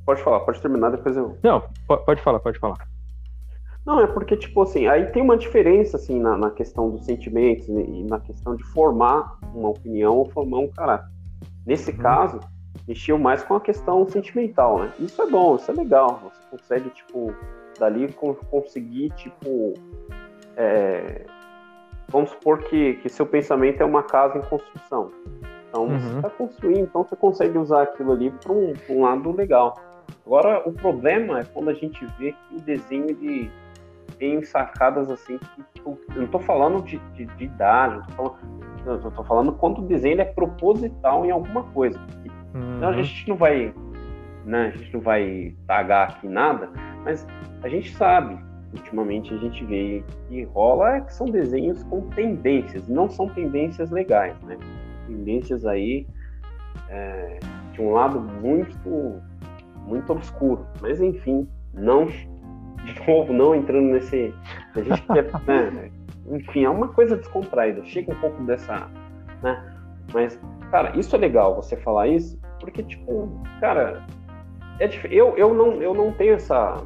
pode 0.06 0.22
falar, 0.24 0.40
pode 0.42 0.62
terminar, 0.62 0.90
depois 0.92 1.16
eu. 1.18 1.38
não, 1.44 1.62
po- 1.88 1.98
pode 1.98 2.22
falar, 2.22 2.40
pode 2.40 2.60
falar. 2.60 2.78
Não, 3.86 4.00
é 4.00 4.08
porque, 4.08 4.38
tipo 4.38 4.62
assim, 4.62 4.88
aí 4.88 5.08
tem 5.08 5.22
uma 5.22 5.36
diferença, 5.36 5.98
assim, 5.98 6.18
na, 6.20 6.38
na 6.38 6.50
questão 6.50 6.90
dos 6.90 7.06
sentimentos 7.06 7.68
né, 7.68 7.82
e 7.86 8.04
na 8.04 8.18
questão 8.20 8.56
de 8.56 8.64
formar 8.64 9.38
uma 9.54 9.70
opinião 9.70 10.16
ou 10.16 10.30
formar 10.30 10.60
um 10.60 10.68
caráter. 10.70 11.10
Nesse 11.66 11.92
Uhum. 11.92 11.98
caso, 11.98 12.40
mexeu 12.88 13.18
mais 13.20 13.44
com 13.44 13.56
a 13.56 13.62
questão 13.62 14.08
sentimental, 14.08 14.80
né? 14.80 14.94
Isso 15.00 15.22
é 15.22 15.26
bom, 15.30 15.56
isso 15.58 15.70
é 15.70 15.74
legal. 15.74 16.22
Você 16.24 16.42
consegue, 16.50 16.90
tipo, 16.92 17.34
dali 17.78 18.12
con- 18.14 18.36
conseguir, 18.50 19.10
tipo. 19.12 19.74
é, 20.56 21.26
Vamos 22.10 22.30
supor 22.30 22.60
que, 22.60 22.94
que 22.96 23.10
seu 23.10 23.26
pensamento 23.26 23.82
é 23.82 23.86
uma 23.86 24.04
casa 24.04 24.38
em 24.38 24.42
construção. 24.44 25.12
Então 25.68 25.88
você 25.88 26.06
Uhum. 26.08 26.16
está 26.18 26.30
construindo, 26.30 26.80
então 26.84 27.04
você 27.04 27.16
consegue 27.16 27.58
usar 27.58 27.82
aquilo 27.84 28.12
ali 28.12 28.30
para 28.30 28.52
um, 28.54 28.74
um 28.90 29.02
lado 29.02 29.32
legal. 29.32 29.76
Agora, 30.26 30.68
o 30.68 30.72
problema 30.74 31.40
é 31.40 31.44
quando 31.44 31.70
a 31.70 31.74
gente 31.74 32.06
vê 32.18 32.32
que 32.32 32.56
o 32.56 32.62
desenho 32.62 33.10
ele 33.10 33.52
tem 34.20 34.42
sacadas 34.44 35.10
assim 35.10 35.38
que 35.38 35.64
tipo, 35.74 36.00
eu 36.16 36.22
não 36.22 36.28
tô 36.28 36.40
falando 36.40 36.82
de, 36.84 36.98
de, 37.14 37.26
de 37.26 37.44
idade, 37.46 38.02
eu 38.86 39.12
tô 39.12 39.24
falando 39.24 39.52
quando 39.54 39.80
o 39.80 39.88
desenho 39.88 40.22
é 40.22 40.26
proposital 40.26 41.26
em 41.26 41.32
alguma 41.32 41.64
coisa. 41.64 42.00
Então 42.78 42.90
a 42.90 42.92
Uhum. 42.92 43.04
gente 43.04 43.28
não 43.30 43.36
vai, 43.36 43.74
né, 44.46 44.72
a 44.74 44.78
gente 44.78 44.94
não 44.94 45.02
vai 45.02 45.56
tagar 45.68 46.10
aqui 46.10 46.28
nada, 46.28 46.70
mas 47.04 47.26
a 47.64 47.68
gente 47.70 47.96
sabe, 47.96 48.38
ultimamente 48.74 49.34
a 49.34 49.38
gente 49.38 49.64
vê 49.66 50.04
que 50.30 50.44
rola 50.44 50.98
é 50.98 51.02
que 51.02 51.14
são 51.14 51.26
desenhos 51.28 51.82
com 51.84 52.02
tendências, 52.10 52.88
não 52.88 53.10
são 53.10 53.28
tendências 53.30 53.90
legais, 53.92 54.40
né? 54.44 54.58
Tendências 55.08 55.66
aí 55.66 56.06
é, 56.90 57.40
de 57.74 57.82
um 57.82 57.92
lado 57.92 58.20
muito, 58.20 59.22
muito 59.86 60.12
obscuro, 60.12 60.66
mas 60.82 61.02
enfim, 61.02 61.48
não, 61.74 62.06
de 62.06 63.08
novo, 63.08 63.34
não 63.34 63.56
entrando 63.56 63.94
nesse, 63.94 64.34
a 64.76 64.82
gente 64.82 65.02
quer, 65.04 65.30
né, 65.48 65.92
enfim, 66.32 66.66
é 66.66 66.70
uma 66.70 66.88
coisa 66.90 67.16
descontraída, 67.18 67.84
chega 67.86 68.12
um 68.12 68.20
pouco 68.20 68.44
dessa, 68.44 68.90
né, 69.42 69.74
mas 70.14 70.40
Cara, 70.74 70.98
isso 70.98 71.16
é 71.16 71.20
legal 71.20 71.56
você 71.56 71.78
falar 71.78 72.08
isso, 72.08 72.36
porque, 72.60 72.82
tipo, 72.82 73.30
cara, 73.60 74.04
é 74.80 74.88
dif... 74.88 75.06
eu, 75.12 75.38
eu, 75.38 75.54
não, 75.54 75.80
eu 75.84 75.94
não 75.94 76.12
tenho 76.12 76.34
essa, 76.34 76.84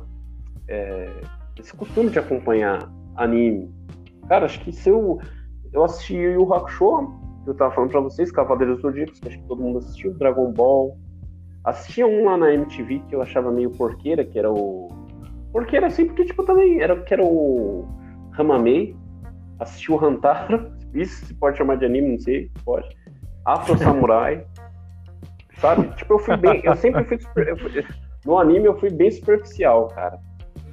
é, 0.67 1.09
esse 1.57 1.73
costume 1.73 2.09
de 2.09 2.19
acompanhar 2.19 2.91
anime. 3.15 3.73
Cara, 4.27 4.43
acho 4.43 4.59
que 4.59 4.73
se 4.73 4.89
eu, 4.89 5.21
eu 5.71 5.85
assisti 5.85 6.17
Yu 6.17 6.53
Hakusho, 6.53 7.13
que 7.45 7.51
eu 7.51 7.55
tava 7.55 7.73
falando 7.73 7.91
pra 7.91 8.01
vocês, 8.01 8.29
Cavaleiros 8.29 8.81
do 8.81 8.81
Zodíaco, 8.81 9.13
que 9.13 9.25
acho 9.29 9.39
que 9.39 9.47
todo 9.47 9.61
mundo 9.61 9.77
assistiu, 9.77 10.13
Dragon 10.15 10.51
Ball. 10.51 10.97
Assistia 11.67 12.07
um 12.07 12.23
lá 12.23 12.37
na 12.37 12.53
MTV 12.53 13.01
que 13.09 13.13
eu 13.15 13.21
achava 13.21 13.51
meio 13.51 13.69
porqueira, 13.71 14.23
que 14.23 14.39
era 14.39 14.49
o. 14.49 14.87
Porqueira 15.51 15.87
assim, 15.87 16.05
porque, 16.05 16.23
tipo, 16.23 16.43
também 16.45 16.79
era, 16.81 16.95
que 17.01 17.13
era 17.13 17.21
o 17.23 17.85
Hamamei. 18.37 18.95
Assisti 19.59 19.91
o 19.91 20.01
Hantaro, 20.03 20.71
isso 20.95 21.25
se 21.25 21.33
pode 21.33 21.57
chamar 21.57 21.75
de 21.75 21.85
anime, 21.85 22.11
não 22.13 22.19
sei, 22.19 22.49
pode. 22.63 22.87
Afro 23.45 23.77
Samurai. 23.77 24.45
Sabe? 25.59 25.87
Tipo, 25.95 26.13
eu 26.13 26.19
fui 26.19 26.37
bem. 26.37 26.61
Eu 26.63 26.75
sempre 26.75 27.03
fui. 27.03 27.19
super- 27.19 27.47
eu 27.49 27.57
fui- 27.57 27.83
no 28.25 28.37
anime 28.37 28.65
eu 28.65 28.79
fui 28.79 28.89
bem 28.89 29.11
superficial, 29.11 29.87
cara. 29.89 30.17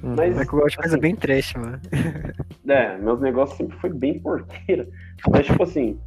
Mas, 0.01 0.37
É 0.37 0.45
que 0.45 0.53
eu 0.53 0.59
gosto 0.59 0.69
de 0.71 0.77
coisa 0.77 0.95
assim, 0.95 1.01
bem 1.01 1.15
trash, 1.15 1.55
mano. 1.55 1.79
É, 2.67 2.97
meus 2.97 3.19
negócios 3.21 3.57
sempre 3.57 3.77
foi 3.77 3.91
bem 3.91 4.19
porqueira. 4.19 4.87
Mas, 5.29 5.45
tipo 5.45 5.61
assim, 5.63 5.99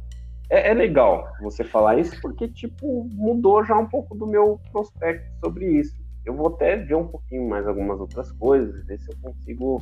é, 0.49 0.71
é 0.71 0.73
legal 0.73 1.27
você 1.41 1.63
falar 1.63 1.99
isso 1.99 2.19
porque, 2.21 2.47
tipo, 2.47 3.07
mudou 3.13 3.63
já 3.63 3.77
um 3.77 3.85
pouco 3.85 4.15
do 4.15 4.25
meu 4.25 4.59
prospecto 4.71 5.25
sobre 5.43 5.65
isso. 5.79 5.95
Eu 6.25 6.33
vou 6.33 6.47
até 6.47 6.75
ver 6.75 6.95
um 6.95 7.07
pouquinho 7.07 7.47
mais 7.47 7.67
algumas 7.67 7.99
outras 7.99 8.31
coisas, 8.33 8.85
ver 8.85 8.99
se 8.99 9.11
eu 9.11 9.15
consigo 9.21 9.81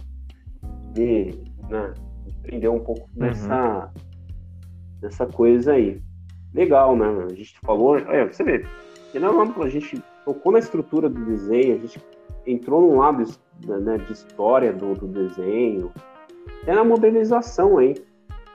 me, 0.96 1.44
né, 1.70 1.94
me 2.26 2.34
prender 2.44 2.70
um 2.70 2.80
pouco 2.80 3.10
nessa, 3.16 3.92
nessa 5.02 5.26
coisa 5.26 5.74
aí. 5.74 6.02
Legal, 6.54 6.96
né? 6.96 7.06
A 7.30 7.34
gente 7.34 7.60
falou, 7.60 7.98
é, 7.98 8.26
você 8.26 8.44
vê, 8.44 8.66
não, 9.16 9.42
a 9.42 9.70
gente 9.70 10.02
tocou 10.26 10.52
na 10.52 10.60
estrutura 10.60 11.10
do 11.10 11.26
desenho, 11.26 11.76
a 11.76 11.80
gente 11.80 12.02
entrou 12.46 12.82
num 12.82 12.98
lado 12.98 13.24
né, 13.66 13.98
de 13.98 14.14
história 14.14 14.74
do, 14.74 14.94
do 14.94 15.08
desenho, 15.08 15.92
até 16.62 16.74
na 16.74 16.84
modelização 16.84 17.78
aí, 17.78 17.96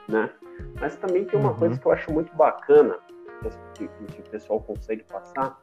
né? 0.07 0.29
Mas 0.79 0.95
também 0.97 1.25
tem 1.25 1.39
uma 1.39 1.51
uhum. 1.51 1.57
coisa 1.57 1.79
que 1.79 1.85
eu 1.85 1.91
acho 1.91 2.11
muito 2.11 2.35
bacana 2.35 2.97
que, 3.75 3.87
que, 3.87 4.21
o 4.21 4.29
pessoal 4.29 4.59
consegue 4.61 5.03
passar, 5.03 5.59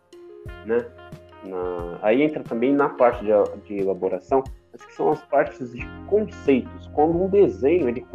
né? 0.67 0.85
Na, 1.45 1.99
aí 2.03 2.23
entra 2.23 2.43
também 2.43 2.73
na 2.75 2.89
parte 2.89 3.25
de, 3.25 3.31
de, 3.67 3.79
elaboração, 3.79 4.45
mas 4.73 4.85
que 4.85 4.93
são 4.93 5.11
as 5.11 5.23
partes 5.23 5.73
de 5.73 5.87
conceitos. 6.07 6.91
Quando 6.95 7.23
um 7.23 7.29
desenho, 7.29 7.89
ele 7.89 8.07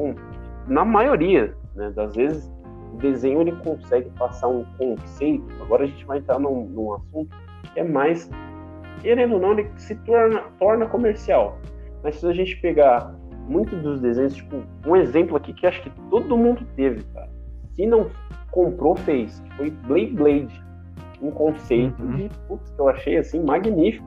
na 0.67 0.85
maioria 0.85 1.55
né, 1.75 1.89
das 1.91 2.15
vezes, 2.15 2.51
o 2.93 2.97
desenho 2.97 3.41
ele 3.41 3.51
consegue 3.57 4.09
passar 4.11 4.47
um 4.47 4.63
conceito. 4.77 5.45
Agora 5.61 5.83
a 5.83 5.87
gente 5.87 6.05
vai 6.05 6.19
entrar 6.19 6.39
num, 6.39 6.65
num 6.67 6.93
assunto 6.93 7.35
que 7.73 7.79
é 7.79 7.83
mais, 7.83 8.29
querendo 9.01 9.33
ou 9.33 9.39
não, 9.39 9.53
ele 9.53 9.69
se 9.77 9.95
torna, 9.95 10.43
torna 10.59 10.85
comercial. 10.87 11.57
Mas 12.03 12.19
se 12.19 12.27
a 12.27 12.33
gente 12.33 12.55
pegar 12.61 13.13
muitos 13.47 13.81
dos 13.81 14.01
desenhos, 14.01 14.35
tipo, 14.35 14.63
um 14.85 14.95
exemplo 14.95 15.37
aqui 15.37 15.53
que 15.53 15.65
acho 15.65 15.81
que 15.81 15.91
todo 16.09 16.37
mundo 16.37 16.65
teve, 16.75 17.03
cara. 17.13 17.29
Se 17.75 17.85
não 17.85 18.09
comprou, 18.51 18.95
fez. 18.95 19.43
Foi 19.57 19.69
Blade 19.69 20.13
Blade. 20.13 20.65
Um 21.21 21.31
conceito 21.31 22.01
uhum. 22.01 22.15
de, 22.15 22.29
putz, 22.47 22.69
que 22.69 22.79
eu 22.79 22.89
achei, 22.89 23.17
assim, 23.17 23.43
magnífico. 23.43 24.05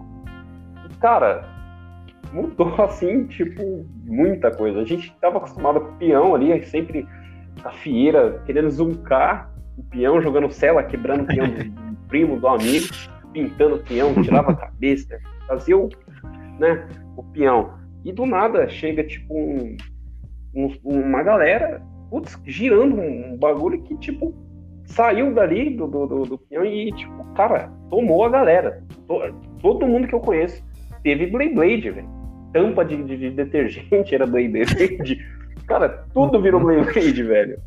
E, 0.89 0.95
cara, 0.97 1.45
mudou, 2.33 2.75
assim, 2.83 3.27
tipo, 3.27 3.87
muita 4.05 4.51
coisa. 4.51 4.81
A 4.81 4.85
gente 4.85 5.15
tava 5.21 5.39
acostumado 5.39 5.81
com 5.81 5.93
o 5.93 5.97
peão 5.97 6.35
ali, 6.35 6.65
sempre 6.67 7.07
a 7.65 7.71
fieira 7.71 8.41
querendo 8.47 8.71
zuncar 8.71 9.51
o 9.77 9.83
peão, 9.85 10.21
jogando 10.21 10.51
cela, 10.51 10.83
quebrando 10.83 11.23
o 11.23 11.27
peão 11.27 11.47
do 11.47 11.97
primo, 12.09 12.39
do 12.39 12.49
amigo, 12.49 12.87
pintando 13.33 13.77
o 13.77 13.79
peão, 13.79 14.15
tirava 14.23 14.53
a 14.53 14.57
cabeça, 14.57 15.19
fazia 15.47 15.77
o, 15.77 15.89
né, 16.59 16.87
o 17.17 17.23
peão. 17.23 17.78
E 18.09 18.13
do 18.13 18.25
nada 18.25 18.67
chega, 18.71 19.05
tipo, 19.05 19.35
um, 19.39 19.77
um, 20.55 20.71
uma 20.83 21.23
galera, 21.23 21.83
putz, 22.09 22.41
girando 22.47 22.99
um, 22.99 23.37
bagulho 23.37 23.83
que, 23.83 23.95
tipo, 23.99 24.35
saiu 24.87 25.35
dali 25.35 25.77
do, 25.77 25.87
do, 25.87 26.07
do, 26.07 26.23
do 26.23 26.39
peão 26.39 26.65
e, 26.65 26.91
tipo, 26.93 27.23
cara, 27.35 27.71
tomou 27.91 28.25
a 28.25 28.31
galera. 28.31 28.83
Todo 29.61 29.87
mundo 29.87 30.09
que 30.09 30.15
eu 30.15 30.21
conheço 30.21 30.65
teve 31.03 31.27
Blade 31.27 31.53
Blade, 31.53 31.91
velho. 31.91 32.09
Tampa 32.55 32.83
de, 32.83 32.97
de, 33.05 33.15
de, 33.19 33.31
detergente 33.31 34.15
era 34.15 34.27
Blade 34.27 34.49
Blade. 34.49 35.27
cara, 35.67 36.07
tudo 36.15 36.41
virou 36.41 36.63
Blade 36.63 36.91
Blade, 36.91 37.23
velho. 37.23 37.61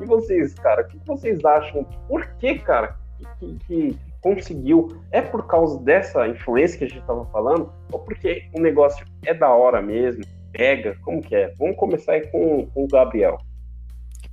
E 0.00 0.06
vocês, 0.06 0.54
cara, 0.54 0.82
o 0.82 0.86
que 0.86 0.98
vocês 1.04 1.44
acham? 1.44 1.84
Por 2.08 2.24
que, 2.36 2.60
cara, 2.60 2.96
que, 3.40 3.58
que, 3.66 3.98
conseguiu, 4.24 5.02
é 5.12 5.20
por 5.20 5.46
causa 5.46 5.78
dessa 5.80 6.26
influência 6.26 6.78
que 6.78 6.84
a 6.84 6.88
gente 6.88 7.00
estava 7.00 7.26
falando, 7.26 7.70
ou 7.92 7.98
porque 7.98 8.48
o 8.54 8.58
negócio 8.58 9.06
é 9.26 9.34
da 9.34 9.50
hora 9.50 9.82
mesmo, 9.82 10.24
pega, 10.50 10.96
como 11.02 11.20
que 11.20 11.36
é? 11.36 11.52
Vamos 11.58 11.76
começar 11.76 12.12
aí 12.12 12.26
com, 12.28 12.66
com 12.72 12.84
o 12.84 12.88
Gabriel. 12.88 13.36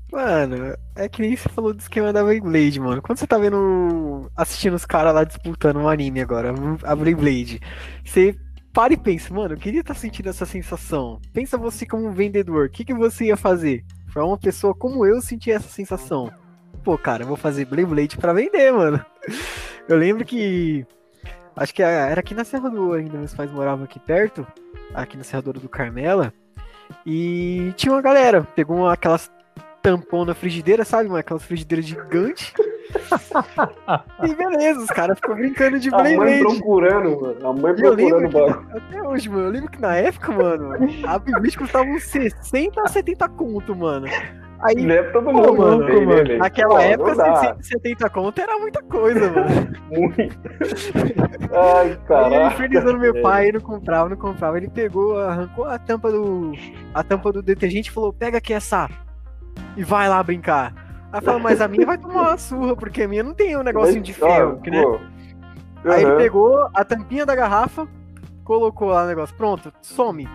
Mano, 0.10 0.75
é 0.95 1.10
que 1.10 1.21
nem 1.21 1.36
você 1.36 1.49
falou 1.49 1.73
do 1.73 1.80
esquema 1.82 2.13
da 2.13 2.23
Beyblade, 2.23 2.80
mano. 2.80 3.01
Quando 3.01 3.17
você 3.17 3.27
tá 3.27 3.38
vendo, 3.38 4.30
assistindo 4.36 4.75
os 4.75 4.86
caras 4.86 5.13
lá 5.13 5.25
disputando 5.25 5.77
um 5.77 5.89
anime 5.89 6.21
agora, 6.21 6.54
a 6.84 6.95
Beyblade, 6.95 7.60
você 8.06 8.34
para 8.73 8.93
e 8.93 8.97
pensa, 8.97 9.34
mano, 9.34 9.56
eu 9.56 9.60
queria 9.60 9.82
estar 9.82 9.93
tá 9.93 9.99
sentindo 9.99 10.30
essa 10.30 10.45
sensação. 10.45 11.19
Pensa 11.34 11.58
você 11.58 11.86
como 11.86 12.08
um 12.08 12.13
vendedor, 12.13 12.67
o 12.67 12.69
que, 12.69 12.86
que 12.86 12.93
você 12.93 13.25
ia 13.25 13.36
fazer? 13.36 13.84
Pra 14.13 14.25
uma 14.25 14.38
pessoa 14.38 14.73
como 14.73 15.06
eu 15.06 15.21
sentir 15.21 15.51
essa 15.51 15.67
sensação. 15.67 16.32
Pô, 16.82 16.97
cara, 16.97 17.23
eu 17.23 17.27
vou 17.27 17.38
fazer 17.38 17.65
Beyblade 17.65 18.17
pra 18.17 18.32
vender, 18.32 18.71
mano. 18.71 19.06
Eu 19.88 19.98
lembro 19.98 20.26
que. 20.26 20.86
Acho 21.56 21.74
que 21.74 21.84
era 21.84 22.20
aqui 22.20 22.34
na 22.34 22.46
Serra 22.46 22.70
do 22.70 22.94
ainda, 22.94 23.17
meus 23.17 23.34
pais 23.34 23.52
moravam 23.52 23.84
aqui 23.84 24.00
perto, 24.00 24.48
aqui 24.94 25.17
na 25.17 25.24
Serra 25.24 25.41
do 25.41 25.70
Carmela. 25.70 26.34
E 27.06 27.74
tinha 27.76 27.94
uma 27.94 28.02
galera, 28.02 28.48
pegou 28.56 28.78
uma, 28.78 28.94
aquelas 28.94 29.30
tampão 29.82 30.24
na 30.24 30.34
frigideira, 30.34 30.86
sabe? 30.86 31.10
Uma, 31.10 31.20
aquelas 31.20 31.44
frigideiras 31.44 31.86
gigantes. 31.86 32.54
e 34.24 34.36
beleza, 34.36 34.80
os 34.80 34.88
caras 34.88 35.17
ficam 35.17 35.36
brincando 35.36 35.80
de 35.80 35.89
Blade. 35.89 36.13
A 36.13 36.17
mãe 36.17 36.39
procurando, 36.39 37.22
mano. 37.22 37.48
A 37.48 37.54
mãe 37.54 37.76
procurando 37.76 38.28
o 38.28 38.30
bagulho. 38.30 38.67
Até 38.72 39.04
hoje, 39.04 39.30
mano. 39.30 39.46
Eu 39.46 39.52
lembro 39.52 39.72
que 39.72 39.82
na 39.82 39.96
época, 39.96 40.32
mano, 40.32 40.74
a 41.08 41.20
Beyblade 41.20 41.58
custava 41.58 41.86
uns 41.86 42.04
60 42.04 42.82
a 42.82 42.88
70 42.88 43.30
conto, 43.30 43.76
mano. 43.76 44.08
Aí, 44.63 44.91
é 44.91 45.04
todo 45.12 45.32
mundo, 45.32 45.47
pô, 45.47 45.54
mano, 45.56 45.86
tem, 45.88 46.06
mano. 46.06 46.24
Né, 46.24 46.38
Naquela 46.38 46.76
Pô, 46.76 46.80
época, 46.80 47.15
170 47.62 48.10
conto 48.10 48.41
era 48.41 48.58
muita 48.60 48.82
coisa, 48.84 49.32
mano. 49.32 49.50
Muito. 49.89 50.21
Ai, 51.52 51.97
caralho. 52.08 52.36
Ele 52.36 52.47
infernizando 52.47 53.00
meu 53.00 53.21
pai, 53.21 53.47
ele 53.47 53.58
não 53.58 53.62
comprava, 53.62 54.10
não 54.10 54.17
comprava. 54.17 54.58
Ele 54.58 54.69
pegou, 54.69 55.19
arrancou 55.19 55.65
a 55.65 55.80
tampa 55.80 56.12
do 56.12 56.54
a 56.93 57.04
tampa 57.04 57.32
do 57.32 57.41
detergente 57.41 57.89
e 57.89 57.93
falou: 57.93 58.13
pega 58.13 58.38
aqui 58.38 58.54
essa 58.54 58.88
e 59.76 59.84
vai 59.84 60.08
lá 60.08 60.21
brincar. 60.21 60.74
Aí 61.12 61.21
falou, 61.21 61.41
mas 61.41 61.60
a 61.60 61.67
minha 61.67 61.86
vai 61.86 61.97
tomar 61.97 62.21
uma 62.21 62.38
surra, 62.38 62.76
porque 62.76 63.04
a 63.04 63.08
minha 63.08 63.24
não 63.24 63.34
tem 63.34 63.58
um 63.58 63.63
negocinho 63.63 64.02
de 64.02 64.13
ferro, 64.13 64.62
né? 64.65 64.86
Uhum. 64.86 65.00
Aí 65.84 66.04
ele 66.04 66.15
pegou 66.15 66.69
a 66.74 66.86
tampinha 66.86 67.26
da 67.26 67.36
garrafa, 67.36 67.88
colocou 68.45 68.89
lá 68.89 69.04
o 69.04 69.08
negócio, 69.08 69.36
pronto, 69.36 69.74
some. 69.82 70.28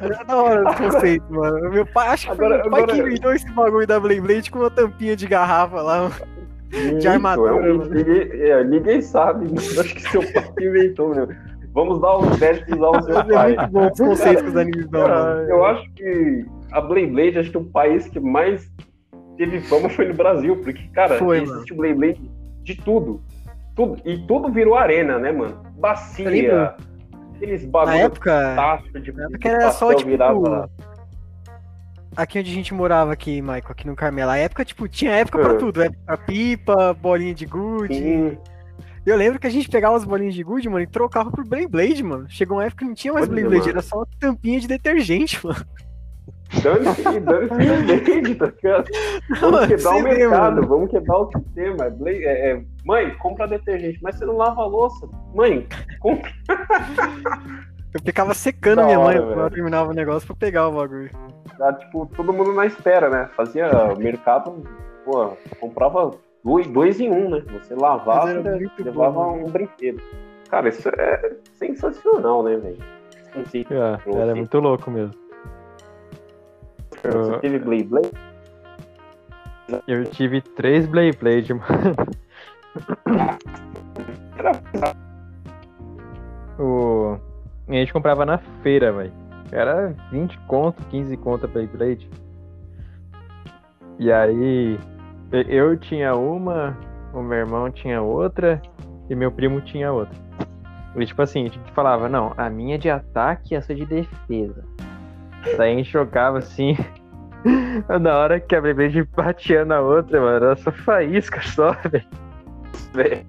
É 0.00 0.24
da 0.24 0.36
hora 0.36 0.70
o 0.70 0.76
conceito, 0.76 1.32
mano. 1.32 1.70
Meu 1.70 1.86
pai, 1.86 2.08
acho 2.08 2.26
que 2.26 2.32
agora, 2.32 2.58
meu 2.58 2.70
pai 2.70 2.82
agora... 2.82 2.96
que 2.96 3.08
inventou 3.08 3.32
esse 3.32 3.50
bagulho 3.52 3.86
da 3.86 4.00
Blade 4.00 4.20
Blade 4.20 4.50
com 4.50 4.58
uma 4.58 4.70
tampinha 4.70 5.14
de 5.14 5.26
garrafa 5.26 5.80
lá. 5.80 6.10
De 6.98 7.08
armadura. 7.08 7.66
É 7.66 7.72
um, 7.72 7.84
ninguém, 7.84 8.42
é, 8.42 8.64
ninguém 8.64 9.02
sabe, 9.02 9.46
mas 9.52 9.78
acho 9.78 9.94
que 9.94 10.02
seu 10.02 10.22
pai 10.32 10.44
inventou, 10.60 11.14
meu. 11.14 11.28
Vamos 11.72 12.00
dar 12.00 12.16
os 12.18 12.38
créditos 12.38 12.82
ao 12.82 13.02
seu 13.02 13.24
pai. 13.26 13.54
É 13.54 13.56
muito 13.56 13.72
bom 13.72 13.86
os 13.86 13.98
conceitos 13.98 14.44
dos 14.44 14.56
animes 14.56 14.86
Eu 15.48 15.64
acho 15.64 15.88
que 15.92 16.44
a 16.72 16.80
Blade 16.80 17.06
Blade, 17.08 17.38
acho 17.38 17.50
que 17.50 17.58
o 17.58 17.64
país 17.64 18.08
que 18.08 18.18
mais 18.18 18.70
teve 19.36 19.60
fama 19.60 19.88
foi 19.88 20.06
no 20.08 20.14
Brasil, 20.14 20.56
porque, 20.56 20.82
cara, 20.92 21.18
foi, 21.18 21.42
existe 21.42 21.72
o 21.72 21.76
Blade 21.76 21.94
Blade 21.94 22.30
de 22.62 22.74
tudo. 22.76 23.22
tudo. 23.74 24.00
E 24.04 24.18
tudo 24.26 24.52
virou 24.52 24.76
arena, 24.76 25.18
né, 25.18 25.32
mano? 25.32 25.62
Bacia 25.76 26.74
aqueles 27.40 27.64
bagulho 27.64 27.96
na 27.96 28.02
época, 28.02 28.82
de, 29.00 29.12
na 29.12 29.24
época 29.24 29.48
era 29.48 29.72
só, 29.72 29.94
tipo, 29.94 30.10
virava... 30.10 30.70
Aqui 32.16 32.40
onde 32.40 32.50
a 32.50 32.54
gente 32.54 32.74
morava 32.74 33.12
aqui, 33.12 33.40
Michael, 33.40 33.64
aqui 33.68 33.86
no 33.86 33.94
Carmela, 33.94 34.32
a 34.32 34.36
época, 34.36 34.64
tipo, 34.64 34.88
tinha 34.88 35.12
época 35.12 35.38
pra 35.38 35.54
é. 35.54 35.56
tudo, 35.56 35.82
época 35.82 36.16
pipa, 36.18 36.92
bolinha 36.92 37.32
de 37.32 37.46
gude. 37.46 37.94
Sim. 37.94 38.38
Eu 39.06 39.16
lembro 39.16 39.38
que 39.38 39.46
a 39.46 39.50
gente 39.50 39.68
pegava 39.68 39.96
as 39.96 40.04
bolinhas 40.04 40.34
de 40.34 40.42
gude, 40.42 40.68
mano, 40.68 40.82
e 40.82 40.86
trocava 40.86 41.30
por 41.30 41.46
Blade 41.46 41.68
Blade, 41.68 42.02
mano. 42.02 42.26
Chegou 42.28 42.58
uma 42.58 42.64
época 42.64 42.80
que 42.80 42.88
não 42.88 42.94
tinha 42.94 43.12
mais 43.12 43.28
Blade 43.28 43.48
Blade, 43.48 43.70
era 43.70 43.80
só 43.80 44.04
tampinha 44.18 44.60
de 44.60 44.66
detergente, 44.66 45.44
mano. 45.44 45.64
Dane-se, 46.62 47.20
dane-se 47.20 48.34
tá 48.34 48.46
ligado? 48.46 48.90
Vamos 49.40 49.66
quebrar 49.66 49.96
o 49.96 50.02
mercado, 50.02 50.54
mano. 50.56 50.68
vamos 50.68 50.90
quebrar 50.90 51.18
o 51.18 51.30
sistema. 51.30 51.96
É, 52.06 52.50
é, 52.50 52.62
mãe, 52.84 53.14
compra 53.18 53.46
detergente, 53.46 54.00
mas 54.02 54.16
você 54.16 54.24
não 54.24 54.36
lava 54.36 54.60
a 54.62 54.66
louça. 54.66 55.08
Mãe, 55.32 55.66
compra. 56.00 56.30
Eu 57.92 58.00
ficava 58.04 58.34
secando 58.34 58.76
da 58.76 58.84
minha 58.84 58.98
mãe 58.98 59.16
quando 59.18 59.40
ela 59.40 59.50
terminava 59.50 59.90
o 59.90 59.94
negócio 59.94 60.26
pra 60.26 60.36
pegar 60.36 60.68
o 60.68 60.72
bagulho. 60.72 61.10
Ah, 61.60 61.72
tipo, 61.72 62.06
todo 62.16 62.32
mundo 62.32 62.54
na 62.54 62.66
espera, 62.66 63.10
né? 63.10 63.28
Fazia 63.36 63.68
mercado, 63.98 64.62
pô, 65.04 65.36
comprava 65.58 66.12
dois, 66.44 66.66
dois 66.68 67.00
em 67.00 67.10
um, 67.10 67.30
né? 67.30 67.42
Você 67.52 67.74
lavava 67.74 68.32
e 68.32 68.82
levava 68.82 69.10
bom, 69.10 69.44
um 69.44 69.50
brinquedo. 69.50 70.00
Cara, 70.48 70.68
isso 70.68 70.88
é 70.88 71.36
sensacional, 71.54 72.42
né, 72.42 72.56
velho? 72.56 72.78
É, 73.34 74.18
era 74.18 74.34
muito 74.34 74.58
louco 74.58 74.90
mesmo. 74.90 75.14
Você 77.02 77.38
teve 77.38 77.58
Blade 77.58 77.84
Blade? 77.84 78.10
Eu 79.86 80.04
tive 80.06 80.40
três 80.40 80.86
Blade 80.86 81.16
Blade, 81.16 81.54
mano. 81.54 81.96
o... 86.58 87.29
A 87.70 87.72
gente 87.74 87.92
comprava 87.92 88.26
na 88.26 88.38
feira, 88.62 88.92
velho. 88.92 89.12
Era 89.52 89.94
20 90.10 90.38
conto, 90.40 90.82
15 90.86 91.16
conto 91.18 91.46
Blade 91.46 91.76
Blade. 91.76 92.10
E 93.98 94.10
aí, 94.10 94.78
eu 95.48 95.76
tinha 95.76 96.14
uma, 96.16 96.76
o 97.14 97.22
meu 97.22 97.38
irmão 97.38 97.70
tinha 97.70 98.02
outra 98.02 98.60
e 99.08 99.14
meu 99.14 99.30
primo 99.30 99.60
tinha 99.60 99.92
outra. 99.92 100.16
E 100.96 101.06
tipo 101.06 101.22
assim, 101.22 101.42
a 101.42 101.48
gente 101.48 101.72
falava, 101.72 102.08
não, 102.08 102.32
a 102.36 102.50
minha 102.50 102.74
é 102.74 102.78
de 102.78 102.90
ataque 102.90 103.54
e 103.54 103.56
essa 103.56 103.72
é 103.72 103.76
de 103.76 103.86
defesa. 103.86 104.64
Daí 105.56 105.74
a 105.74 105.76
gente 105.76 105.90
jogava 105.90 106.38
assim. 106.38 106.76
Na 108.00 108.18
hora 108.18 108.40
que 108.40 108.54
a 108.54 108.60
Beyblade 108.60 109.02
batia 109.16 109.64
na 109.64 109.80
outra, 109.80 110.20
mano, 110.20 110.44
era 110.44 110.56
só 110.56 110.72
faísca 110.72 111.40
só, 111.40 111.72
velho. 112.92 113.26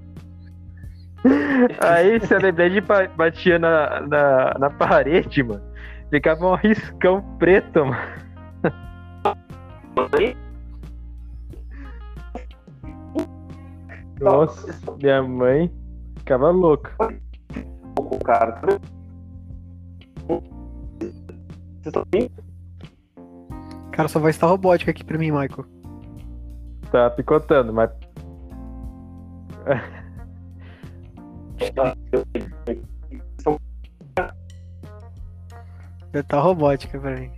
Aí 1.80 2.20
se 2.26 2.34
a 2.34 2.40
Beyblade 2.40 2.82
batia 3.16 3.60
na, 3.60 4.02
na, 4.02 4.56
na 4.60 4.70
parede, 4.70 5.44
mano, 5.44 5.62
ficava 6.10 6.48
um 6.48 6.56
riscão 6.56 7.22
preto, 7.38 7.86
mano. 7.86 8.22
Nossa, 14.20 14.96
minha 15.02 15.22
mãe 15.22 15.72
ficava 16.18 16.50
louca. 16.52 16.96
O 17.96 18.20
cara. 18.20 18.62
Cara, 23.92 24.08
só 24.08 24.20
vai 24.20 24.32
estar 24.32 24.48
robótica 24.48 24.92
aqui 24.92 25.04
pra 25.04 25.18
mim, 25.18 25.32
Michael. 25.32 25.66
Tá 26.92 27.10
picotando, 27.10 27.74
mas. 27.74 27.90
Tá 36.28 36.40
robótica 36.40 37.00
pra 37.00 37.16
mim. 37.16 37.32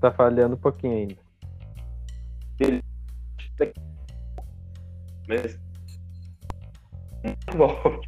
Tá 0.00 0.12
falhando 0.12 0.54
um 0.54 0.58
pouquinho 0.58 0.96
ainda. 0.98 1.16
Mas. 5.28 5.58
Bom. 7.56 8.00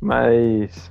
Mas. 0.00 0.90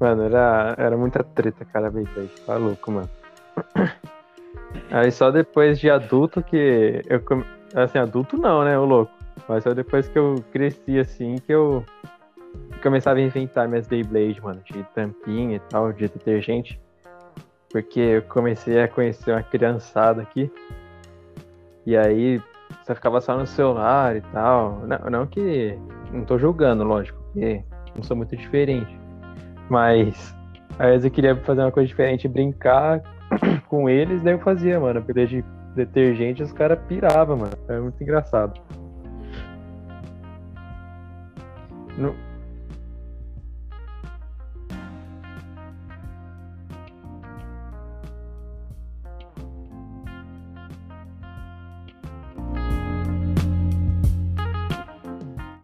Mano, 0.00 0.22
era, 0.22 0.74
era 0.78 0.96
muita 0.96 1.24
treta, 1.24 1.64
cara, 1.64 1.90
Beyblade. 1.90 2.30
Tá 2.46 2.56
louco, 2.56 2.90
mano. 2.90 3.10
Aí 4.90 5.10
só 5.10 5.30
depois 5.30 5.78
de 5.78 5.90
adulto 5.90 6.42
que 6.42 7.02
eu. 7.08 7.22
Assim, 7.74 7.98
adulto 7.98 8.36
não, 8.36 8.64
né, 8.64 8.78
o 8.78 8.84
louco. 8.84 9.12
Mas 9.48 9.64
só 9.64 9.74
depois 9.74 10.08
que 10.08 10.18
eu 10.18 10.36
cresci 10.52 10.98
assim 10.98 11.36
que 11.36 11.52
eu 11.52 11.84
começava 12.82 13.18
a 13.18 13.22
inventar 13.22 13.68
minhas 13.68 13.86
Beyblade, 13.86 14.40
mano, 14.42 14.60
de 14.64 14.82
tampinha 14.94 15.56
e 15.56 15.60
tal, 15.60 15.92
de 15.92 16.08
detergente. 16.08 16.80
Porque 17.70 18.00
eu 18.00 18.22
comecei 18.22 18.80
a 18.80 18.88
conhecer 18.88 19.32
uma 19.32 19.42
criançada 19.42 20.22
aqui. 20.22 20.50
E 21.84 21.96
aí 21.96 22.40
você 22.82 22.94
ficava 22.94 23.20
só 23.20 23.36
no 23.36 23.46
celular 23.46 24.16
e 24.16 24.20
tal. 24.32 24.86
Não, 24.86 25.10
não 25.10 25.26
que. 25.26 25.78
Não 26.12 26.24
tô 26.24 26.38
julgando, 26.38 26.84
lógico, 26.84 27.20
porque 27.24 27.62
não 27.94 28.02
sou 28.02 28.16
muito 28.16 28.34
diferente. 28.36 28.98
Mas 29.68 30.34
às 30.78 30.88
vezes 30.88 31.04
eu 31.04 31.10
queria 31.10 31.36
fazer 31.36 31.60
uma 31.60 31.72
coisa 31.72 31.86
diferente, 31.86 32.28
brincar 32.28 33.02
com 33.68 33.88
eles, 33.88 34.22
daí 34.22 34.34
eu 34.34 34.38
fazia, 34.38 34.80
mano. 34.80 35.00
Apesar 35.00 35.26
de 35.26 35.44
detergente, 35.74 36.42
os 36.42 36.52
caras 36.52 36.78
piravam, 36.88 37.36
mano. 37.36 37.52
Era 37.68 37.80
muito 37.80 38.02
engraçado. 38.02 38.60